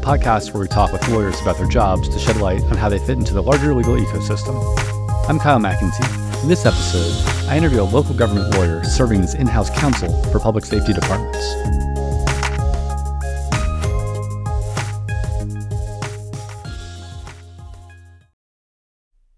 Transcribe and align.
a 0.00 0.02
podcast 0.02 0.52
where 0.52 0.62
we 0.62 0.68
talk 0.68 0.92
with 0.92 1.06
lawyers 1.08 1.40
about 1.40 1.58
their 1.58 1.68
jobs 1.68 2.08
to 2.08 2.18
shed 2.18 2.36
light 2.38 2.62
on 2.64 2.76
how 2.76 2.88
they 2.88 2.98
fit 2.98 3.18
into 3.18 3.34
the 3.34 3.42
larger 3.42 3.74
legal 3.74 3.96
ecosystem. 3.96 4.56
I'm 5.28 5.38
Kyle 5.38 5.58
McEntee. 5.58 6.42
In 6.42 6.48
this 6.48 6.64
episode, 6.64 7.12
I 7.48 7.56
interview 7.56 7.82
a 7.82 7.84
local 7.84 8.14
government 8.14 8.54
lawyer 8.54 8.82
serving 8.84 9.22
as 9.22 9.34
in 9.34 9.46
house 9.46 9.70
counsel 9.78 10.10
for 10.24 10.38
public 10.38 10.64
safety 10.64 10.92
departments. 10.92 11.38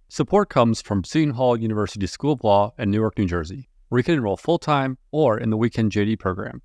Support 0.08 0.50
comes 0.50 0.82
from 0.82 1.04
Seton 1.04 1.34
Hall 1.34 1.56
University 1.56 2.06
School 2.06 2.34
of 2.34 2.44
Law 2.44 2.74
in 2.78 2.90
Newark, 2.90 3.18
New 3.18 3.26
Jersey, 3.26 3.68
where 3.88 3.98
you 3.98 4.04
can 4.04 4.14
enroll 4.14 4.36
full 4.36 4.58
time 4.58 4.98
or 5.10 5.38
in 5.38 5.50
the 5.50 5.56
weekend 5.56 5.90
JD 5.90 6.18
program. 6.18 6.62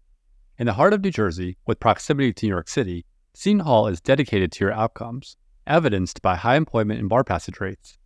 In 0.60 0.66
the 0.68 0.74
heart 0.74 0.94
of 0.94 1.04
New 1.04 1.12
Jersey, 1.12 1.58
with 1.66 1.80
proximity 1.80 2.34
to 2.34 2.46
New 2.46 2.52
York 2.52 2.68
City, 2.68 3.05
Seton 3.40 3.59
Hall 3.59 3.86
is 3.86 4.02
dedicated 4.02 4.52
to 4.52 4.66
your 4.66 4.73
outcomes, 4.73 5.38
evidenced 5.68 6.23
by 6.23 6.36
high 6.36 6.55
employment 6.55 7.00
and 7.00 7.08
bar 7.08 7.23
passage 7.23 7.60
rates. 7.60 8.00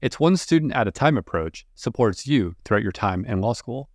Its 0.00 0.20
one 0.20 0.36
student 0.36 0.72
at 0.74 0.86
a 0.86 0.92
time 0.92 1.18
approach 1.18 1.66
supports 1.74 2.24
you 2.24 2.54
throughout 2.64 2.84
your 2.84 2.92
time 2.92 3.24
in 3.24 3.40
law 3.40 3.52
school. 3.52 3.90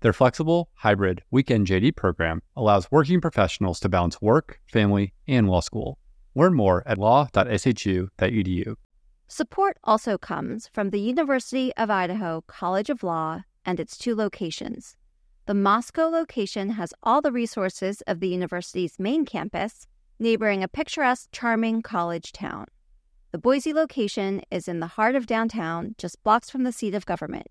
Their 0.00 0.12
flexible, 0.12 0.68
hybrid, 0.74 1.22
weekend 1.30 1.68
JD 1.68 1.96
program 1.96 2.42
allows 2.54 2.90
working 2.90 3.22
professionals 3.22 3.80
to 3.80 3.88
balance 3.88 4.20
work, 4.20 4.60
family, 4.70 5.14
and 5.26 5.48
law 5.48 5.60
school. 5.60 5.96
Learn 6.34 6.52
more 6.52 6.82
at 6.86 6.98
law.shu.edu. 6.98 8.74
Support 9.26 9.78
also 9.84 10.18
comes 10.18 10.68
from 10.68 10.90
the 10.90 11.00
University 11.00 11.72
of 11.78 11.88
Idaho 11.88 12.44
College 12.46 12.90
of 12.90 13.02
Law 13.02 13.44
and 13.64 13.80
its 13.80 13.96
two 13.96 14.14
locations 14.14 14.98
the 15.46 15.54
Moscow 15.54 16.08
location 16.08 16.70
has 16.70 16.94
all 17.02 17.20
the 17.20 17.30
resources 17.30 18.00
of 18.06 18.20
the 18.20 18.28
university's 18.28 18.98
main 18.98 19.26
campus, 19.26 19.86
neighboring 20.18 20.62
a 20.62 20.68
picturesque, 20.68 21.28
charming 21.32 21.82
college 21.82 22.32
town. 22.32 22.66
The 23.32 23.38
Boise 23.38 23.72
location 23.72 24.42
is 24.50 24.68
in 24.68 24.80
the 24.80 24.86
heart 24.86 25.16
of 25.16 25.26
downtown, 25.26 25.94
just 25.98 26.22
blocks 26.22 26.50
from 26.50 26.62
the 26.62 26.72
seat 26.72 26.94
of 26.94 27.06
government. 27.06 27.48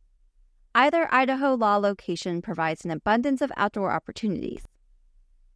Either 0.74 1.08
Idaho 1.14 1.56
Law 1.56 1.78
location 1.78 2.42
provides 2.42 2.86
an 2.86 2.92
abundance 2.92 3.42
of 3.42 3.52
outdoor 3.58 3.92
opportunities. 3.92 4.64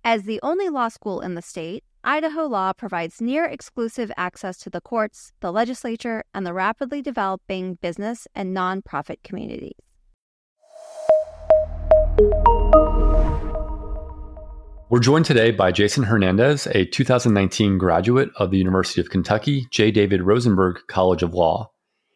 As 0.03 0.23
the 0.23 0.39
only 0.43 0.69
law 0.69 0.89
school 0.89 1.21
in 1.21 1.35
the 1.35 1.41
state, 1.41 1.83
Idaho 2.03 2.45
Law 2.45 2.71
provides 2.73 3.19
near 3.19 3.45
exclusive 3.45 4.11
access 4.15 4.57
to 4.59 4.69
the 4.69 4.79
courts, 4.79 5.33
the 5.39 5.51
legislature, 5.51 6.23
and 6.33 6.45
the 6.45 6.53
rapidly 6.53 7.01
developing 7.01 7.75
business 7.75 8.27
and 8.35 8.55
nonprofit 8.55 9.23
communities. 9.23 9.79
We're 14.89 14.99
joined 14.99 15.25
today 15.25 15.51
by 15.51 15.73
Jason 15.73 16.03
Hernandez, 16.03 16.65
a 16.67 16.85
2019 16.85 17.77
graduate 17.77 18.29
of 18.37 18.51
the 18.51 18.57
University 18.57 19.01
of 19.01 19.09
Kentucky 19.09 19.67
J. 19.69 19.91
David 19.91 20.21
Rosenberg 20.21 20.79
College 20.87 21.23
of 21.23 21.33
Law. 21.33 21.69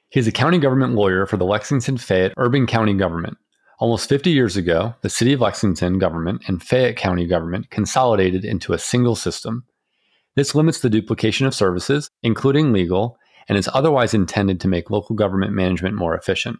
He 0.08 0.22
is 0.22 0.28
a 0.28 0.32
county 0.32 0.58
government 0.58 0.94
lawyer 0.94 1.26
for 1.26 1.36
the 1.36 1.44
Lexington 1.44 1.98
Fayette 1.98 2.32
Urban 2.38 2.66
County 2.66 2.94
Government. 2.94 3.36
Almost 3.80 4.08
50 4.08 4.30
years 4.30 4.56
ago, 4.56 4.96
the 5.02 5.10
City 5.10 5.34
of 5.34 5.42
Lexington 5.42 6.00
government 6.00 6.44
and 6.48 6.64
Fayette 6.64 6.96
County 6.96 7.28
government 7.28 7.70
consolidated 7.72 8.46
into 8.46 8.72
a 8.72 8.80
single 8.80 9.18
system. 9.18 9.66
This 10.38 10.56
limits 10.56 10.80
the 10.80 10.90
duplication 10.90 11.46
of 11.46 11.54
services, 11.54 12.10
including 12.24 12.72
legal, 12.72 13.18
and 13.50 13.58
is 13.58 13.70
otherwise 13.74 14.14
intended 14.14 14.62
to 14.62 14.70
make 14.70 14.90
local 14.90 15.14
government 15.14 15.52
management 15.52 15.96
more 15.96 16.16
efficient. 16.16 16.58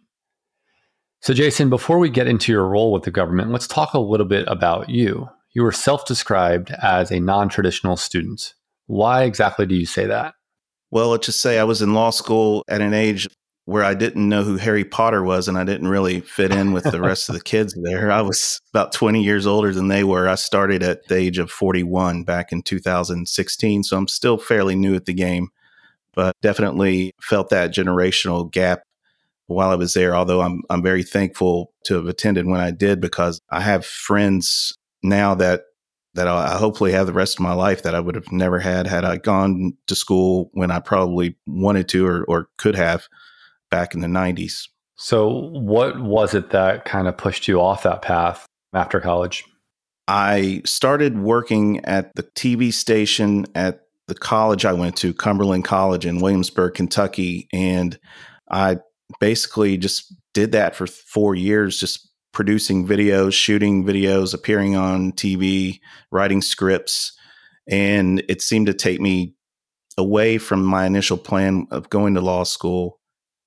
So, 1.20 1.32
Jason, 1.32 1.70
before 1.70 1.98
we 1.98 2.10
get 2.10 2.26
into 2.26 2.52
your 2.52 2.68
role 2.68 2.92
with 2.92 3.04
the 3.04 3.10
government, 3.10 3.50
let's 3.50 3.66
talk 3.66 3.94
a 3.94 3.98
little 3.98 4.26
bit 4.26 4.44
about 4.46 4.90
you. 4.90 5.30
You 5.54 5.62
were 5.62 5.72
self 5.72 6.04
described 6.06 6.70
as 6.82 7.10
a 7.10 7.20
non 7.20 7.48
traditional 7.48 7.96
student. 7.96 8.54
Why 8.86 9.24
exactly 9.24 9.66
do 9.66 9.74
you 9.74 9.86
say 9.86 10.06
that? 10.06 10.34
Well, 10.90 11.08
let's 11.08 11.26
just 11.26 11.40
say 11.40 11.58
I 11.58 11.64
was 11.64 11.82
in 11.82 11.94
law 11.94 12.10
school 12.10 12.64
at 12.68 12.80
an 12.80 12.94
age 12.94 13.28
where 13.64 13.84
I 13.84 13.94
didn't 13.94 14.28
know 14.28 14.42
who 14.42 14.56
Harry 14.56 14.84
Potter 14.84 15.22
was 15.22 15.46
and 15.46 15.56
I 15.56 15.64
didn't 15.64 15.88
really 15.88 16.20
fit 16.20 16.50
in 16.50 16.72
with 16.72 16.84
the 16.84 17.00
rest 17.00 17.28
of 17.28 17.34
the 17.34 17.40
kids 17.40 17.74
there. 17.82 18.10
I 18.10 18.20
was 18.20 18.60
about 18.74 18.92
20 18.92 19.22
years 19.22 19.46
older 19.46 19.72
than 19.72 19.88
they 19.88 20.04
were. 20.04 20.28
I 20.28 20.34
started 20.34 20.82
at 20.82 21.06
the 21.06 21.16
age 21.16 21.38
of 21.38 21.50
41 21.50 22.24
back 22.24 22.52
in 22.52 22.62
2016, 22.62 23.84
so 23.84 23.96
I'm 23.96 24.08
still 24.08 24.36
fairly 24.36 24.74
new 24.74 24.94
at 24.94 25.04
the 25.04 25.14
game, 25.14 25.48
but 26.12 26.34
definitely 26.42 27.14
felt 27.20 27.50
that 27.50 27.72
generational 27.72 28.50
gap 28.50 28.82
while 29.46 29.70
I 29.70 29.76
was 29.76 29.94
there. 29.94 30.14
Although 30.14 30.40
I'm 30.40 30.62
I'm 30.68 30.82
very 30.82 31.02
thankful 31.02 31.72
to 31.84 31.94
have 31.94 32.06
attended 32.06 32.46
when 32.46 32.60
I 32.60 32.70
did 32.72 33.00
because 33.00 33.40
I 33.50 33.60
have 33.60 33.86
friends 33.86 34.76
now 35.02 35.34
that 35.34 35.62
that 36.14 36.28
I 36.28 36.58
hopefully 36.58 36.92
have 36.92 37.06
the 37.06 37.12
rest 37.12 37.36
of 37.36 37.40
my 37.40 37.54
life 37.54 37.82
that 37.82 37.94
I 37.94 38.00
would 38.00 38.14
have 38.14 38.30
never 38.30 38.58
had 38.58 38.86
had 38.86 39.04
I 39.04 39.16
gone 39.16 39.72
to 39.86 39.94
school 39.94 40.50
when 40.52 40.70
I 40.70 40.78
probably 40.78 41.38
wanted 41.46 41.88
to 41.88 42.06
or, 42.06 42.24
or 42.24 42.48
could 42.58 42.74
have 42.74 43.06
back 43.70 43.94
in 43.94 44.00
the 44.00 44.08
90s. 44.08 44.68
So, 44.96 45.48
what 45.52 46.00
was 46.00 46.34
it 46.34 46.50
that 46.50 46.84
kind 46.84 47.08
of 47.08 47.16
pushed 47.16 47.48
you 47.48 47.60
off 47.60 47.82
that 47.84 48.02
path 48.02 48.46
after 48.74 49.00
college? 49.00 49.44
I 50.06 50.62
started 50.66 51.18
working 51.18 51.82
at 51.84 52.14
the 52.14 52.22
TV 52.22 52.72
station 52.72 53.46
at 53.54 53.80
the 54.08 54.14
college 54.14 54.64
I 54.64 54.72
went 54.74 54.96
to, 54.98 55.14
Cumberland 55.14 55.64
College 55.64 56.04
in 56.04 56.20
Williamsburg, 56.20 56.74
Kentucky. 56.74 57.48
And 57.52 57.98
I 58.50 58.78
basically 59.20 59.78
just 59.78 60.14
did 60.34 60.52
that 60.52 60.76
for 60.76 60.86
four 60.86 61.34
years, 61.34 61.80
just 61.80 62.11
producing 62.32 62.86
videos, 62.86 63.32
shooting 63.34 63.84
videos, 63.84 64.34
appearing 64.34 64.74
on 64.74 65.12
TV, 65.12 65.80
writing 66.10 66.42
scripts. 66.42 67.12
And 67.68 68.22
it 68.28 68.42
seemed 68.42 68.66
to 68.66 68.74
take 68.74 69.00
me 69.00 69.34
away 69.96 70.38
from 70.38 70.64
my 70.64 70.86
initial 70.86 71.18
plan 71.18 71.66
of 71.70 71.90
going 71.90 72.14
to 72.14 72.20
law 72.20 72.44
school. 72.44 72.98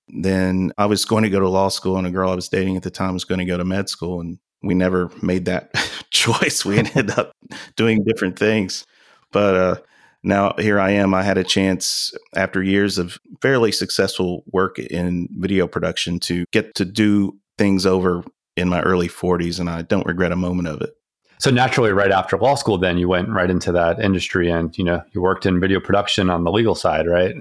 Then 0.07 0.71
I 0.77 0.85
was 0.85 1.03
going 1.05 1.23
to 1.23 1.29
go 1.29 1.39
to 1.39 1.49
law 1.49 1.69
school, 1.69 1.97
and 1.97 2.05
a 2.05 2.11
girl 2.11 2.29
I 2.29 2.35
was 2.35 2.49
dating 2.49 2.77
at 2.77 2.83
the 2.83 2.91
time 2.91 3.13
was 3.13 3.25
going 3.25 3.39
to 3.39 3.45
go 3.45 3.57
to 3.57 3.65
med 3.65 3.89
school. 3.89 4.21
And 4.21 4.37
we 4.61 4.75
never 4.75 5.09
made 5.21 5.45
that 5.45 5.73
choice. 6.11 6.63
We 6.63 6.77
ended 6.77 7.11
up 7.11 7.31
doing 7.75 8.03
different 8.03 8.37
things. 8.37 8.85
But 9.31 9.55
uh, 9.55 9.75
now 10.23 10.53
here 10.59 10.79
I 10.79 10.91
am. 10.91 11.13
I 11.13 11.23
had 11.23 11.37
a 11.37 11.43
chance 11.43 12.13
after 12.35 12.61
years 12.61 12.97
of 12.97 13.17
fairly 13.41 13.71
successful 13.71 14.43
work 14.51 14.79
in 14.79 15.27
video 15.31 15.67
production 15.67 16.19
to 16.21 16.45
get 16.51 16.75
to 16.75 16.85
do 16.85 17.37
things 17.57 17.85
over 17.85 18.23
in 18.55 18.69
my 18.69 18.81
early 18.81 19.07
40s, 19.07 19.59
and 19.59 19.69
I 19.69 19.81
don't 19.81 20.05
regret 20.05 20.31
a 20.31 20.35
moment 20.35 20.67
of 20.67 20.81
it. 20.81 20.91
So 21.39 21.51
naturally, 21.51 21.91
right 21.91 22.11
after 22.11 22.37
law 22.37 22.55
school, 22.55 22.77
then 22.77 22.97
you 22.97 23.09
went 23.09 23.29
right 23.29 23.49
into 23.49 23.71
that 23.73 23.99
industry, 23.99 24.49
and 24.49 24.75
you 24.77 24.83
know 24.83 25.03
you 25.11 25.21
worked 25.21 25.45
in 25.45 25.59
video 25.59 25.79
production 25.79 26.29
on 26.29 26.43
the 26.43 26.51
legal 26.51 26.75
side, 26.75 27.07
right? 27.07 27.35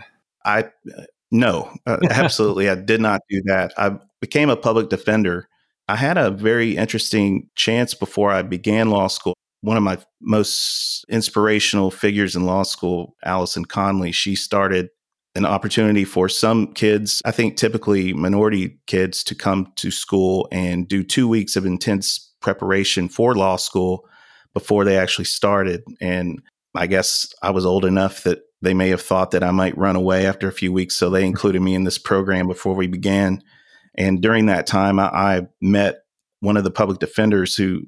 I 0.45 0.71
no, 1.31 1.73
uh, 1.87 1.99
absolutely, 2.11 2.69
I 2.69 2.75
did 2.75 3.01
not 3.01 3.21
do 3.31 3.41
that. 3.47 3.73
I 3.79 3.97
became 4.21 4.51
a 4.51 4.57
public 4.57 4.89
defender. 4.89 5.49
I 5.87 5.97
had 5.97 6.19
a 6.19 6.31
very 6.31 6.77
interesting 6.77 7.49
chance 7.55 7.95
before 7.95 8.33
I 8.33 8.43
began 8.43 8.91
law 8.91 9.07
school 9.07 9.35
one 9.65 9.79
of 9.79 9.83
my 9.83 9.97
most 10.21 11.07
inspirational 11.09 11.91
figures 11.91 12.37
in 12.37 12.45
law 12.45 12.63
school, 12.63 13.17
Allison 13.25 13.65
Connelly, 13.65 14.13
she 14.13 14.37
started 14.37 14.91
an 15.35 15.45
opportunity 15.45 16.05
for 16.05 16.29
some 16.29 16.73
kids, 16.75 17.21
I 17.25 17.33
think 17.33 17.57
typically 17.57 18.13
minority 18.13 18.79
kids, 18.87 19.25
to 19.25 19.35
come 19.35 19.73
to 19.77 19.91
school 19.91 20.49
and 20.53 20.87
do 20.87 21.03
two 21.03 21.27
weeks 21.27 21.57
of 21.57 21.67
intense 21.67 22.33
preparation 22.41 23.09
for 23.09 23.35
law 23.35 23.57
school 23.57 24.09
before 24.53 24.85
they 24.85 24.97
actually 24.97 25.25
started. 25.25 25.83
And 26.01 26.41
I 26.75 26.87
guess 26.87 27.33
I 27.43 27.51
was 27.51 27.67
old 27.67 27.85
enough 27.85 28.23
that 28.23 28.43
they 28.63 28.75
may 28.75 28.89
have 28.89 29.03
thought 29.03 29.33
that 29.33 29.43
I 29.43 29.51
might 29.51 29.77
run 29.77 29.97
away 29.97 30.27
after 30.27 30.49
a 30.49 30.53
few 30.53 30.73
weeks. 30.73 30.95
So 30.95 31.11
they 31.11 31.21
mm-hmm. 31.21 31.27
included 31.27 31.63
me 31.63 31.75
in 31.75 31.85
this 31.85 31.99
program 31.99 32.47
before 32.47 32.75
we 32.75 32.87
began. 32.87 33.43
And 33.97 34.23
during 34.23 34.47
that 34.47 34.67
time, 34.67 34.99
I, 34.99 35.07
I 35.07 35.43
met 35.61 36.05
one 36.41 36.57
of 36.57 36.65
the 36.65 36.71
public 36.71 36.99
defenders 36.99 37.57
who 37.57 37.83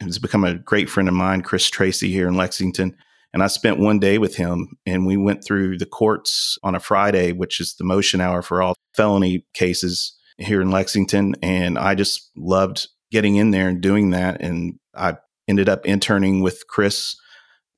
has 0.00 0.18
become 0.18 0.44
a 0.44 0.54
great 0.54 0.88
friend 0.88 1.08
of 1.08 1.14
mine, 1.14 1.42
Chris 1.42 1.68
Tracy, 1.68 2.10
here 2.10 2.28
in 2.28 2.34
Lexington. 2.34 2.96
And 3.32 3.42
I 3.42 3.46
spent 3.46 3.78
one 3.78 3.98
day 3.98 4.18
with 4.18 4.36
him 4.36 4.76
and 4.86 5.06
we 5.06 5.16
went 5.16 5.44
through 5.44 5.78
the 5.78 5.86
courts 5.86 6.58
on 6.62 6.74
a 6.74 6.80
Friday, 6.80 7.32
which 7.32 7.60
is 7.60 7.74
the 7.74 7.84
motion 7.84 8.20
hour 8.20 8.42
for 8.42 8.60
all 8.60 8.74
felony 8.94 9.46
cases 9.54 10.16
here 10.38 10.60
in 10.60 10.70
Lexington. 10.70 11.36
And 11.42 11.78
I 11.78 11.94
just 11.94 12.30
loved 12.36 12.88
getting 13.12 13.36
in 13.36 13.52
there 13.52 13.68
and 13.68 13.80
doing 13.80 14.10
that. 14.10 14.40
And 14.40 14.78
I 14.96 15.16
ended 15.46 15.68
up 15.68 15.86
interning 15.86 16.40
with 16.40 16.66
Chris 16.68 17.16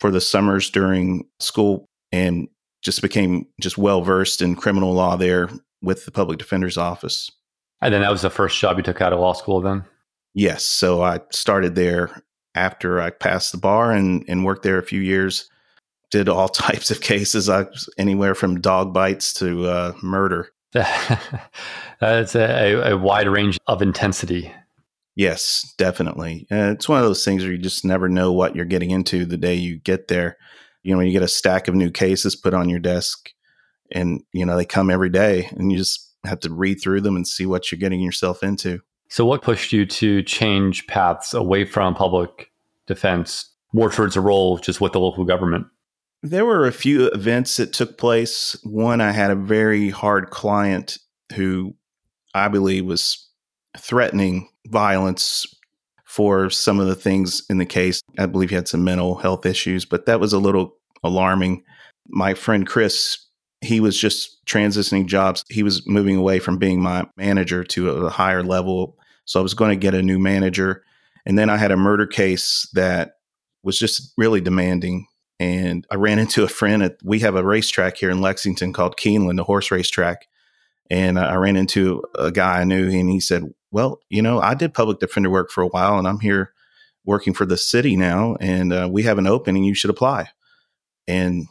for 0.00 0.10
the 0.10 0.20
summers 0.20 0.70
during 0.70 1.24
school. 1.38 1.86
And 2.14 2.48
just 2.82 3.00
became 3.00 3.46
just 3.60 3.78
well 3.78 4.02
versed 4.02 4.42
in 4.42 4.56
criminal 4.56 4.92
law 4.92 5.16
there 5.16 5.48
with 5.80 6.04
the 6.04 6.10
public 6.10 6.38
defender's 6.38 6.76
office. 6.76 7.30
And 7.80 7.94
then 7.94 8.02
that 8.02 8.10
was 8.10 8.22
the 8.22 8.30
first 8.30 8.58
job 8.58 8.76
you 8.76 8.82
took 8.82 9.00
out 9.00 9.12
of 9.12 9.20
law 9.20 9.32
school 9.32 9.60
then? 9.60 9.84
Yes. 10.34 10.64
So 10.64 11.02
I 11.02 11.20
started 11.30 11.74
there 11.74 12.22
after 12.54 13.00
I 13.00 13.10
passed 13.10 13.52
the 13.52 13.58
bar 13.58 13.92
and, 13.92 14.24
and 14.28 14.44
worked 14.44 14.62
there 14.62 14.78
a 14.78 14.84
few 14.84 15.00
years. 15.00 15.48
Did 16.10 16.28
all 16.28 16.48
types 16.48 16.90
of 16.90 17.00
cases, 17.00 17.48
I 17.48 17.66
anywhere 17.98 18.34
from 18.34 18.60
dog 18.60 18.92
bites 18.92 19.32
to 19.34 19.66
uh, 19.66 19.92
murder. 20.02 20.50
That's 22.00 22.34
a, 22.34 22.92
a, 22.92 22.96
wide 22.96 23.28
range 23.28 23.58
of 23.66 23.82
intensity. 23.82 24.50
Yes, 25.14 25.74
definitely. 25.76 26.46
Uh, 26.50 26.72
it's 26.72 26.88
one 26.88 26.98
of 26.98 27.04
those 27.04 27.24
things 27.24 27.42
where 27.42 27.52
you 27.52 27.58
just 27.58 27.84
never 27.84 28.08
know 28.08 28.32
what 28.32 28.56
you're 28.56 28.64
getting 28.64 28.90
into 28.90 29.26
the 29.26 29.36
day 29.36 29.54
you 29.54 29.78
get 29.78 30.08
there. 30.08 30.38
You 30.82 30.94
know, 30.94 31.02
you 31.02 31.12
get 31.12 31.22
a 31.22 31.28
stack 31.28 31.68
of 31.68 31.74
new 31.74 31.90
cases 31.90 32.34
put 32.34 32.54
on 32.54 32.70
your 32.70 32.78
desk, 32.78 33.30
and 33.90 34.22
you 34.32 34.46
know 34.46 34.56
they 34.56 34.64
come 34.64 34.90
every 34.90 35.10
day, 35.10 35.48
and 35.52 35.70
you 35.70 35.76
just 35.76 36.10
have 36.24 36.40
to 36.40 36.52
read 36.52 36.80
through 36.82 37.02
them 37.02 37.16
and 37.16 37.28
see 37.28 37.44
what 37.44 37.70
you're 37.70 37.78
getting 37.78 38.00
yourself 38.00 38.42
into. 38.42 38.80
So, 39.12 39.26
what 39.26 39.42
pushed 39.42 39.74
you 39.74 39.84
to 39.84 40.22
change 40.22 40.86
paths 40.86 41.34
away 41.34 41.66
from 41.66 41.94
public 41.94 42.50
defense 42.86 43.52
more 43.74 43.90
towards 43.90 44.16
a 44.16 44.22
role 44.22 44.56
just 44.56 44.80
with 44.80 44.92
the 44.92 45.00
local 45.00 45.26
government? 45.26 45.66
There 46.22 46.46
were 46.46 46.66
a 46.66 46.72
few 46.72 47.08
events 47.08 47.58
that 47.58 47.74
took 47.74 47.98
place. 47.98 48.56
One, 48.62 49.02
I 49.02 49.12
had 49.12 49.30
a 49.30 49.34
very 49.34 49.90
hard 49.90 50.30
client 50.30 50.96
who 51.34 51.74
I 52.34 52.48
believe 52.48 52.86
was 52.86 53.28
threatening 53.76 54.48
violence 54.68 55.44
for 56.06 56.48
some 56.48 56.80
of 56.80 56.86
the 56.86 56.94
things 56.94 57.42
in 57.50 57.58
the 57.58 57.66
case. 57.66 58.00
I 58.18 58.24
believe 58.24 58.48
he 58.48 58.54
had 58.54 58.66
some 58.66 58.82
mental 58.82 59.16
health 59.16 59.44
issues, 59.44 59.84
but 59.84 60.06
that 60.06 60.20
was 60.20 60.32
a 60.32 60.38
little 60.38 60.74
alarming. 61.04 61.64
My 62.08 62.32
friend 62.32 62.66
Chris, 62.66 63.18
he 63.60 63.78
was 63.78 63.98
just 63.98 64.42
transitioning 64.46 65.04
jobs. 65.04 65.44
He 65.50 65.62
was 65.62 65.86
moving 65.86 66.16
away 66.16 66.38
from 66.38 66.56
being 66.56 66.80
my 66.80 67.06
manager 67.18 67.62
to 67.62 67.90
a 67.90 68.08
higher 68.08 68.42
level 68.42 68.96
so 69.24 69.40
I 69.40 69.42
was 69.42 69.54
going 69.54 69.70
to 69.70 69.76
get 69.76 69.94
a 69.94 70.02
new 70.02 70.18
manager. 70.18 70.84
And 71.26 71.38
then 71.38 71.50
I 71.50 71.56
had 71.56 71.70
a 71.70 71.76
murder 71.76 72.06
case 72.06 72.68
that 72.74 73.16
was 73.62 73.78
just 73.78 74.12
really 74.16 74.40
demanding. 74.40 75.06
And 75.38 75.86
I 75.90 75.96
ran 75.96 76.18
into 76.18 76.42
a 76.42 76.48
friend 76.48 76.82
at, 76.82 76.96
we 77.02 77.20
have 77.20 77.36
a 77.36 77.44
racetrack 77.44 77.96
here 77.96 78.10
in 78.10 78.20
Lexington 78.20 78.72
called 78.72 78.96
Keeneland, 78.96 79.40
a 79.40 79.44
horse 79.44 79.70
racetrack. 79.70 80.26
And 80.90 81.18
I 81.18 81.36
ran 81.36 81.56
into 81.56 82.02
a 82.16 82.30
guy 82.30 82.60
I 82.60 82.64
knew 82.64 82.90
and 82.90 83.08
he 83.08 83.20
said, 83.20 83.44
Well, 83.70 84.00
you 84.10 84.20
know, 84.20 84.40
I 84.40 84.54
did 84.54 84.74
public 84.74 84.98
defender 84.98 85.30
work 85.30 85.50
for 85.50 85.62
a 85.62 85.68
while 85.68 85.98
and 85.98 86.06
I'm 86.06 86.20
here 86.20 86.52
working 87.04 87.32
for 87.32 87.46
the 87.46 87.56
city 87.56 87.96
now 87.96 88.36
and 88.40 88.72
uh, 88.72 88.88
we 88.90 89.02
have 89.04 89.18
an 89.18 89.26
opening. 89.26 89.64
You 89.64 89.74
should 89.74 89.90
apply. 89.90 90.28
And 91.08 91.46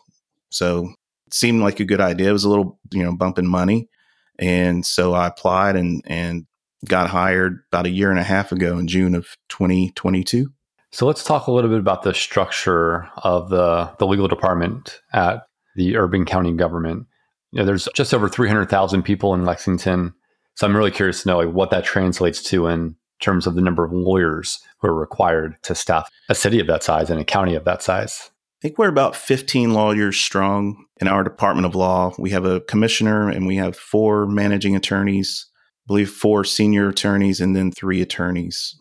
so 0.49 0.93
it 1.27 1.33
seemed 1.33 1.61
like 1.61 1.79
a 1.79 1.85
good 1.85 2.01
idea. 2.01 2.29
It 2.29 2.33
was 2.33 2.43
a 2.43 2.49
little, 2.49 2.79
you 2.91 3.03
know, 3.03 3.15
bumping 3.15 3.47
money. 3.47 3.89
And 4.37 4.85
so 4.85 5.13
I 5.13 5.27
applied 5.27 5.75
and, 5.75 6.03
and 6.05 6.45
got 6.85 7.09
hired 7.09 7.59
about 7.71 7.85
a 7.85 7.91
year 7.91 8.09
and 8.09 8.19
a 8.19 8.23
half 8.23 8.51
ago 8.51 8.77
in 8.77 8.87
June 8.87 9.15
of 9.15 9.37
2022. 9.49 10.51
So 10.91 11.05
let's 11.05 11.23
talk 11.23 11.47
a 11.47 11.51
little 11.51 11.69
bit 11.69 11.79
about 11.79 12.03
the 12.03 12.13
structure 12.13 13.09
of 13.17 13.49
the, 13.49 13.91
the 13.97 14.07
legal 14.07 14.27
department 14.27 14.99
at 15.13 15.43
the 15.75 15.95
urban 15.95 16.25
county 16.25 16.53
government. 16.53 17.05
You 17.51 17.59
know, 17.59 17.65
there's 17.65 17.87
just 17.95 18.13
over 18.13 18.27
300,000 18.27 19.03
people 19.03 19.33
in 19.33 19.45
Lexington. 19.45 20.13
So 20.55 20.67
I'm 20.67 20.75
really 20.75 20.91
curious 20.91 21.23
to 21.23 21.29
know 21.29 21.39
like, 21.39 21.53
what 21.53 21.69
that 21.71 21.85
translates 21.85 22.43
to 22.43 22.67
in 22.67 22.95
terms 23.21 23.47
of 23.47 23.55
the 23.55 23.61
number 23.61 23.85
of 23.85 23.93
lawyers 23.93 24.59
who 24.79 24.87
are 24.87 24.95
required 24.95 25.55
to 25.63 25.75
staff 25.75 26.09
a 26.27 26.35
city 26.35 26.59
of 26.59 26.67
that 26.67 26.83
size 26.83 27.09
and 27.09 27.21
a 27.21 27.25
county 27.25 27.55
of 27.55 27.63
that 27.65 27.81
size. 27.81 28.31
I 28.59 28.61
think 28.61 28.77
we're 28.77 28.89
about 28.89 29.15
15 29.15 29.73
lawyers 29.73 30.17
strong 30.17 30.85
in 30.99 31.07
our 31.07 31.23
Department 31.23 31.65
of 31.65 31.73
Law. 31.73 32.13
We 32.19 32.31
have 32.31 32.45
a 32.45 32.61
commissioner 32.61 33.29
and 33.29 33.47
we 33.47 33.55
have 33.55 33.75
four 33.75 34.27
managing 34.27 34.75
attorneys 34.75 35.47
believe 35.91 36.09
four 36.09 36.45
senior 36.45 36.87
attorneys 36.87 37.41
and 37.41 37.53
then 37.53 37.69
three 37.69 38.01
attorneys, 38.01 38.73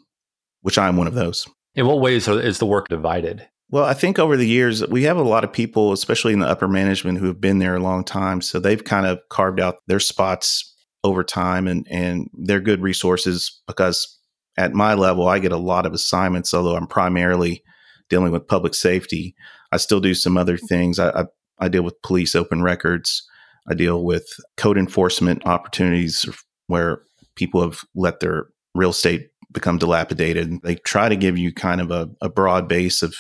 which 0.61 0.79
I'm 0.79 0.97
one 0.97 1.09
of 1.09 1.15
those. 1.15 1.45
In 1.75 1.89
what 1.89 2.01
ways 2.01 2.29
is 2.29 2.59
the 2.59 2.67
work 2.67 2.87
divided? 2.87 3.49
Well, 3.69 3.85
I 3.85 3.95
think 3.95 4.21
over 4.21 4.37
the 4.37 4.47
years, 4.47 4.87
we 4.87 5.03
have 5.05 5.17
a 5.17 5.23
lot 5.23 5.43
of 5.43 5.53
people, 5.53 5.93
especially 5.93 6.33
in 6.33 6.39
the 6.39 6.47
upper 6.47 6.69
management, 6.69 7.19
who 7.19 7.27
have 7.27 7.41
been 7.41 7.59
there 7.59 7.75
a 7.75 7.81
long 7.81 8.05
time. 8.05 8.41
So 8.43 8.61
they've 8.61 8.83
kind 8.83 9.07
of 9.07 9.19
carved 9.29 9.59
out 9.59 9.79
their 9.89 9.99
spots 9.99 10.73
over 11.03 11.25
time 11.25 11.67
and, 11.67 11.85
and 11.91 12.31
they're 12.33 12.61
good 12.61 12.81
resources 12.81 13.61
because 13.67 14.19
at 14.57 14.73
my 14.73 14.95
level, 14.95 15.27
I 15.27 15.41
get 15.41 15.53
a 15.53 15.57
lot 15.57 15.87
of 15.87 15.93
assignments, 15.93 16.55
although 16.55 16.77
I'm 16.77 16.87
primarily 16.87 17.65
dealing 18.09 18.31
with 18.31 18.47
public 18.47 18.75
safety. 18.75 19.35
I 19.73 19.79
still 19.79 20.01
do 20.01 20.15
some 20.15 20.37
other 20.37 20.57
things. 20.57 21.01
I, 21.01 21.11
I, 21.11 21.25
I 21.59 21.69
deal 21.69 21.83
with 21.83 22.03
police 22.03 22.37
open 22.37 22.63
records. 22.63 23.27
I 23.69 23.75
deal 23.75 24.05
with 24.05 24.29
code 24.57 24.79
enforcement 24.79 25.45
opportunities 25.45 26.25
where 26.71 27.03
people 27.35 27.61
have 27.61 27.81
let 27.95 28.21
their 28.21 28.47
real 28.75 28.91
estate 28.91 29.31
become 29.53 29.79
dilapidated. 29.79 30.63
They 30.63 30.77
try 30.77 31.09
to 31.09 31.17
give 31.17 31.37
you 31.37 31.53
kind 31.53 31.81
of 31.81 31.91
a, 31.91 32.09
a 32.21 32.29
broad 32.29 32.69
base 32.69 33.03
of 33.03 33.17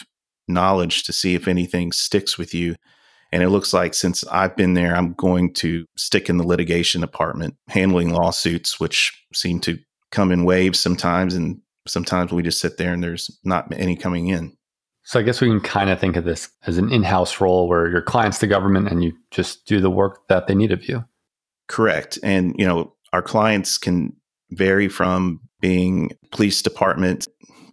knowledge 0.49 1.05
to 1.05 1.12
see 1.12 1.35
if 1.35 1.49
anything 1.49 1.93
sticks 1.93 2.38
with 2.38 2.55
you. 2.55 2.76
And 3.32 3.43
it 3.43 3.50
looks 3.50 3.73
like 3.73 3.94
since 3.94 4.25
I've 4.26 4.56
been 4.56 4.75
there, 4.75 4.94
I'm 4.97 5.12
going 5.14 5.52
to 5.55 5.87
stick 5.97 6.29
in 6.29 6.37
the 6.37 6.47
litigation 6.47 7.00
department, 7.00 7.56
handling 7.69 8.11
lawsuits, 8.11 8.81
which 8.81 9.12
seem 9.32 9.61
to 9.61 9.79
come 10.11 10.32
in 10.32 10.44
waves 10.44 10.81
sometimes. 10.81 11.35
And 11.35 11.61
sometimes 11.87 12.32
we 12.32 12.43
just 12.43 12.61
sit 12.61 12.76
there 12.76 12.93
and 12.93 13.03
there's 13.03 13.31
not 13.44 13.73
any 13.73 13.96
coming 13.96 14.29
in. 14.29 14.56
So 15.05 15.19
I 15.19 15.23
guess 15.23 15.41
we 15.41 15.49
can 15.49 15.61
kind 15.61 15.91
of 15.91 15.99
think 15.99 16.17
of 16.17 16.25
this 16.25 16.50
as 16.67 16.76
an 16.76 16.93
in 16.93 17.03
house 17.03 17.41
role 17.41 17.69
where 17.69 17.88
your 17.88 18.03
client's 18.03 18.38
the 18.38 18.46
government 18.46 18.88
and 18.88 19.03
you 19.03 19.12
just 19.31 19.64
do 19.67 19.81
the 19.81 19.91
work 19.91 20.26
that 20.29 20.46
they 20.46 20.55
need 20.55 20.73
of 20.73 20.88
you. 20.88 21.05
Correct. 21.69 22.19
And, 22.23 22.55
you 22.58 22.67
know, 22.67 22.93
our 23.12 23.22
clients 23.22 23.78
can 23.78 24.14
vary 24.50 24.88
from 24.88 25.40
being 25.60 26.10
police 26.32 26.62
department, 26.62 27.26